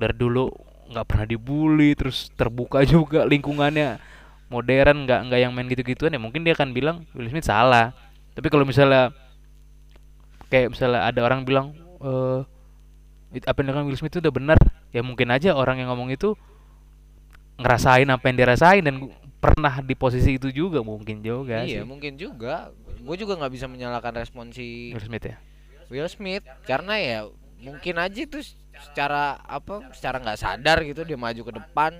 dari 0.00 0.14
dulu 0.16 0.48
nggak 0.92 1.06
pernah 1.08 1.26
dibully, 1.28 1.92
terus 1.98 2.32
terbuka 2.38 2.84
juga 2.94 3.28
lingkungannya 3.28 4.00
modern, 4.48 5.04
nggak 5.04 5.20
nggak 5.28 5.40
yang 5.42 5.52
main 5.52 5.66
gitu-gituan 5.68 6.14
ya 6.14 6.20
mungkin 6.22 6.46
dia 6.46 6.54
akan 6.56 6.70
bilang 6.72 7.04
Will 7.12 7.28
Smith 7.28 7.44
salah. 7.48 7.92
Tapi 8.32 8.48
kalau 8.48 8.64
misalnya 8.64 9.12
kayak 10.48 10.72
misalnya 10.72 11.00
ada 11.10 11.20
orang 11.26 11.42
bilang 11.42 11.74
eh 12.02 12.40
"It- 13.36 13.46
apa 13.50 13.58
yang 13.60 13.66
dilakukan 13.70 13.86
Will 13.90 13.98
Smith 13.98 14.14
itu 14.16 14.20
udah 14.22 14.34
benar, 14.34 14.58
ya 14.94 15.02
mungkin 15.02 15.28
aja 15.34 15.52
orang 15.58 15.82
yang 15.82 15.90
ngomong 15.92 16.14
itu 16.14 16.38
ngerasain 17.56 18.08
apa 18.08 18.24
yang 18.28 18.36
dirasain 18.36 18.82
dan 18.84 18.94
pernah 19.36 19.78
di 19.80 19.94
posisi 19.94 20.36
itu 20.36 20.48
juga 20.48 20.80
mungkin 20.80 21.20
juga 21.20 21.62
iya 21.62 21.82
sih. 21.82 21.86
mungkin 21.86 22.16
juga. 22.16 22.72
Gue 23.00 23.14
juga 23.14 23.38
nggak 23.38 23.52
bisa 23.52 23.66
menyalahkan 23.68 24.14
respon 24.16 24.50
si 24.50 24.90
Will 24.90 25.04
Smith 25.04 25.24
ya? 25.24 25.36
Will 25.86 26.08
Smith 26.10 26.42
karena 26.66 26.94
ya 26.98 27.18
mungkin 27.62 27.96
aja 27.96 28.18
itu 28.18 28.42
secara 28.76 29.40
apa 29.40 29.94
secara 29.94 30.18
nggak 30.20 30.38
sadar 30.40 30.82
gitu 30.82 31.06
dia 31.06 31.14
maju 31.14 31.42
ke 31.42 31.52
depan. 31.54 31.92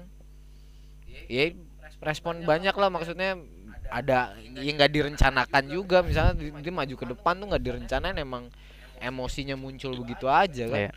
Ya 1.30 1.54
respon 2.02 2.42
banyak 2.42 2.74
lah 2.74 2.90
maksudnya 2.90 3.38
ada 3.86 4.34
yang 4.58 4.74
nggak 4.76 4.92
direncanakan 4.92 5.64
juga. 5.70 6.02
Misalnya 6.02 6.34
di- 6.34 6.50
dia 6.50 6.72
maju 6.74 6.94
ke 6.98 7.06
depan 7.06 7.38
tuh 7.38 7.46
nggak 7.54 7.64
direncanain 7.64 8.18
emang 8.18 8.50
emosinya 8.98 9.54
muncul 9.54 9.92
begitu 9.94 10.26
aja 10.26 10.66
kan. 10.66 10.80
Iya. 10.88 10.92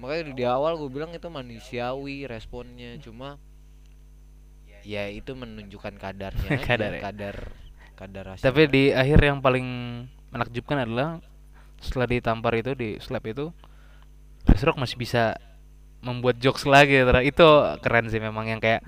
makanya 0.00 0.32
di 0.32 0.44
awal 0.48 0.80
gue 0.80 0.88
bilang 0.88 1.12
itu 1.12 1.28
manusiawi 1.28 2.24
responnya 2.24 2.96
cuma 3.04 3.36
ya 4.90 5.06
itu 5.06 5.38
menunjukkan 5.38 5.94
kadarnya 6.02 6.50
Kadar 6.66 6.92
ya. 6.98 7.00
kadar 7.06 7.36
kadar 7.94 8.24
tapi 8.40 8.66
di 8.66 8.90
akhir 8.90 9.22
yang 9.22 9.38
paling 9.38 9.62
menakjubkan 10.34 10.82
adalah 10.82 11.22
setelah 11.78 12.10
ditampar 12.10 12.58
itu 12.58 12.74
di 12.74 12.98
slap 12.98 13.22
itu 13.28 13.54
Chris 14.42 14.64
Rock 14.66 14.80
masih 14.82 14.98
bisa 14.98 15.36
membuat 16.00 16.40
jokes 16.40 16.64
lagi 16.64 16.98
itu 17.22 17.46
keren 17.84 18.08
sih 18.08 18.18
memang 18.18 18.48
yang 18.48 18.58
kayak 18.58 18.82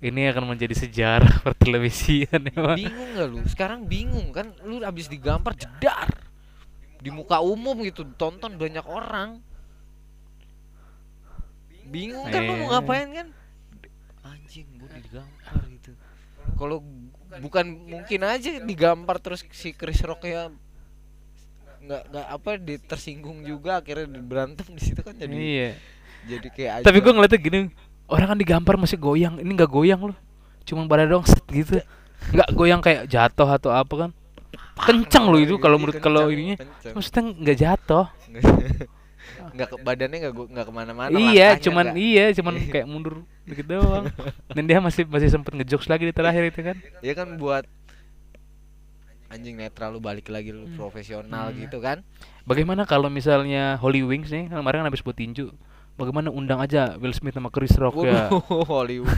ini 0.00 0.32
akan 0.32 0.56
menjadi 0.56 0.72
sejarah 0.72 1.40
pertelevisian. 1.44 2.48
Emang. 2.56 2.76
bingung 2.80 3.10
gak 3.12 3.28
lu? 3.28 3.38
Sekarang 3.44 3.84
bingung 3.84 4.32
kan 4.32 4.56
lu 4.64 4.80
abis 4.80 5.12
digampar 5.12 5.52
jedar. 5.52 6.08
Di 7.00 7.12
muka 7.12 7.40
umum 7.44 7.76
gitu 7.84 8.08
tonton 8.16 8.56
banyak 8.56 8.84
orang. 8.88 9.44
Bingung 11.84 12.32
kan 12.32 12.40
lu 12.48 12.52
mau 12.64 12.66
ngapain 12.76 13.08
kan? 13.12 13.28
Anjing 14.24 14.68
digampar 15.00 15.62
gitu. 15.68 15.90
Kalau 16.56 16.84
bukan 17.40 17.66
mungkin 17.86 18.20
aja 18.26 18.58
digampar 18.60 19.16
terus 19.22 19.44
si 19.54 19.72
Chris 19.72 20.00
Rock 20.02 20.26
ya 20.26 20.50
nggak 21.80 22.02
nggak 22.12 22.26
apa 22.28 22.50
di 22.60 22.76
tersinggung 22.76 23.40
juga 23.40 23.80
akhirnya 23.80 24.04
berantem 24.20 24.68
di 24.76 24.82
situ 24.84 25.00
kan 25.00 25.16
jadi 25.16 25.32
iya. 25.32 25.70
jadi 26.28 26.48
kayak 26.52 26.72
tapi 26.84 27.00
aja. 27.00 27.04
gue 27.08 27.12
ngeliatnya 27.16 27.40
gini 27.40 27.58
orang 28.10 28.26
kan 28.34 28.38
digampar 28.38 28.74
masih 28.76 29.00
goyang 29.00 29.38
ini 29.40 29.50
nggak 29.54 29.70
goyang 29.70 30.12
loh. 30.12 30.18
Cuma 30.66 30.84
pada 30.84 31.06
dong 31.08 31.24
set 31.24 31.40
gitu. 31.48 31.80
Nggak 32.34 32.48
goyang 32.52 32.80
kayak 32.84 33.06
jatuh 33.08 33.48
atau 33.48 33.70
apa 33.72 33.94
kan. 33.96 34.10
Kencang 34.76 35.30
loh 35.30 35.40
itu 35.40 35.54
kalau 35.62 35.76
Iya, 35.78 35.82
menurut 35.86 35.98
kalau 36.02 36.22
kencang, 36.26 36.36
ininya. 36.36 36.56
maksudnya 36.96 37.22
nggak 37.38 37.58
jatuh 37.60 38.06
nggak 39.54 39.68
ke 39.68 39.76
badannya 39.78 40.18
nggak 40.20 40.34
nggak 40.34 40.66
ke 40.66 40.72
mana-mana 40.72 41.10
iya 41.10 41.22
langkahnya 41.52 41.62
cuman 41.62 41.84
nggak- 41.86 41.98
iya 42.00 42.24
cuman 42.32 42.54
kayak 42.72 42.86
mundur 42.86 43.14
dikit 43.42 43.66
doang. 43.66 44.06
Dan 44.48 44.62
dia 44.64 44.78
masih 44.78 45.02
masih 45.04 45.26
sempet 45.26 45.50
ngejokes 45.52 45.86
lagi 45.86 46.04
di 46.04 46.14
terakhir 46.14 46.42
itu 46.44 46.60
kan. 46.62 46.76
Ya 47.00 47.12
kan 47.12 47.34
buat 47.34 47.66
anjing 49.26 49.54
netral 49.54 49.90
lu 49.92 50.00
balik 50.00 50.26
lagi 50.26 50.50
lu 50.50 50.66
profesional 50.74 51.50
Hmm. 51.50 51.58
gitu 51.60 51.78
kan? 51.78 52.02
Bagaimana 52.42 52.82
kalau 52.84 53.06
misalnya 53.06 53.74
Holy 53.76 54.02
Wings 54.02 54.28
nih 54.28 54.46
kan 54.46 54.58
kemarin 54.58 54.82
kan 54.82 54.88
habis 54.88 55.00
buat 55.00 55.14
tinju 55.14 55.50
bagaimana 55.94 56.30
undang 56.30 56.58
aja 56.58 56.96
Will 56.96 57.12
Smith 57.12 57.34
sama 57.34 57.46
Chris 57.48 57.74
Rock 57.74 58.00
ya? 58.00 58.26
Waduh, 58.26 58.42
Hollywood 58.72 59.14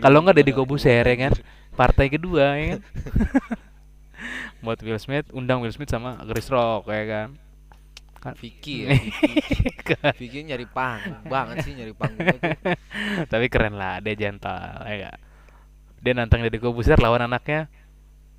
kalau 0.00 0.20
nggak 0.20 0.36
Deddy 0.36 0.52
Kobuser 0.52 1.00
ya 1.02 1.16
kan? 1.18 1.32
Partai 1.72 2.08
kedua 2.08 2.54
ya 2.54 2.64
kan? 2.72 2.80
Buat 4.60 4.80
Will 4.80 4.96
Smith 4.96 5.28
undang 5.30 5.60
Will 5.60 5.70
Smith 5.70 5.88
sama 5.88 6.16
Chris 6.24 6.48
Rock 6.48 6.88
ya 6.88 7.04
kan 7.04 7.28
Kan- 8.24 8.36
Vicky 8.40 8.88
ya. 8.88 8.96
Vicky. 8.96 9.36
Vicky 10.16 10.38
nyari 10.42 10.64
panggung 10.64 11.20
banget 11.28 11.60
sih 11.60 11.76
nyari 11.76 11.92
panggung 11.92 12.24
tapi 13.32 13.46
keren 13.46 13.76
lah 13.76 14.00
dia 14.00 14.16
gentle 14.16 14.56
ya 14.82 14.94
gak? 15.06 15.16
dia 16.00 16.12
nantang 16.12 16.40
Deddy 16.40 16.56
Kobuser 16.56 16.96
lawan 16.96 17.24
anaknya. 17.24 17.68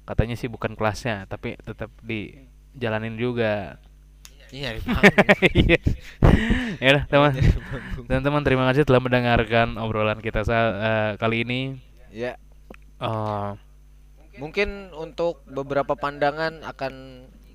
Katanya 0.05 0.33
sih 0.33 0.45
bukan 0.45 0.73
kelasnya 0.73 1.25
tapi 1.25 1.57
tetap 1.57 1.89
dijalanin 2.01 3.17
juga. 3.17 3.77
Iya 4.49 4.77
panggung. 4.77 5.17
Iya. 5.65 5.79
ya 6.77 6.87
udah 6.93 7.03
teman. 7.05 7.33
Teman-teman 8.05 8.41
terima 8.41 8.63
kasih 8.69 8.85
telah 8.85 9.01
mendengarkan 9.01 9.77
obrolan 9.77 10.21
kita 10.21 10.41
sa- 10.41 10.77
eh, 10.77 11.11
kali 11.17 11.41
ini. 11.41 11.61
Ya, 12.09 12.37
Eh, 12.95 13.51
mungkin 14.37 14.93
untuk 14.93 15.43
beberapa 15.45 15.93
pandangan 15.95 16.63
akan 16.63 16.93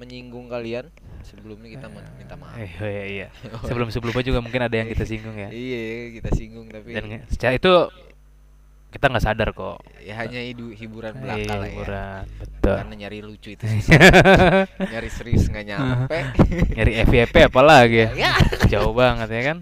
menyinggung 0.01 0.49
kalian. 0.49 0.89
Sebelumnya 1.21 1.69
kita 1.71 1.87
men- 1.87 2.09
minta 2.17 2.33
maaf. 2.35 2.57
eh, 2.57 2.73
oh 2.75 2.89
iya, 2.89 3.05
iya. 3.07 3.27
sebelum 3.69 3.93
sebelumnya 3.93 4.25
juga 4.25 4.41
mungkin 4.41 4.63
ada 4.63 4.73
yang 4.73 4.89
kita 4.89 5.05
singgung 5.05 5.37
ya 5.37 5.53
Iya, 5.53 5.85
kita 6.17 6.31
singgung 6.33 6.67
tapi 6.67 6.97
dan 6.97 7.05
secara 7.29 7.53
itu 7.55 7.73
kita 8.91 9.07
nggak 9.07 9.23
sadar 9.23 9.49
kok 9.53 9.79
ya 10.01 10.17
hanya 10.17 10.41
hidu- 10.41 10.73
hiburan 10.73 11.13
Eh, 11.13 11.21
belaka 11.21 11.53
lah 11.55 11.63
ya. 11.63 11.71
hiburan 11.71 12.23
betul 12.35 12.75
Karena 12.75 12.95
nyari 12.97 13.19
lucu 13.21 13.49
itu 13.53 13.63
nyari 14.91 15.09
serius 15.09 15.45
nggak 15.47 15.67
nyampe. 15.69 16.19
nyari 16.81 16.93
FYP 17.05 17.35
apalagi 17.47 18.01
ya 18.01 18.11
ya. 18.17 18.33
jauh 18.67 18.91
banget 18.91 19.29
ya 19.29 19.43
kan 19.45 19.59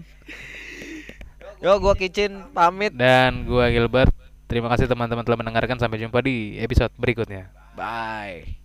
Yo, 1.59 1.75
gua 1.75 1.91
Kicin 1.91 2.39
pamit. 2.49 2.95
dan 2.95 3.43
gua 3.43 3.67
Gilbert 3.67 4.15
terima 4.47 4.71
kasih 4.71 4.87
teman-teman 4.87 5.21
telah 5.21 5.37
mendengarkan 5.37 5.75
sampai 5.75 5.99
jumpa 5.99 6.23
di 6.23 6.55
episode 6.57 6.95
berikutnya 6.95 7.51
Bye. 7.75 8.58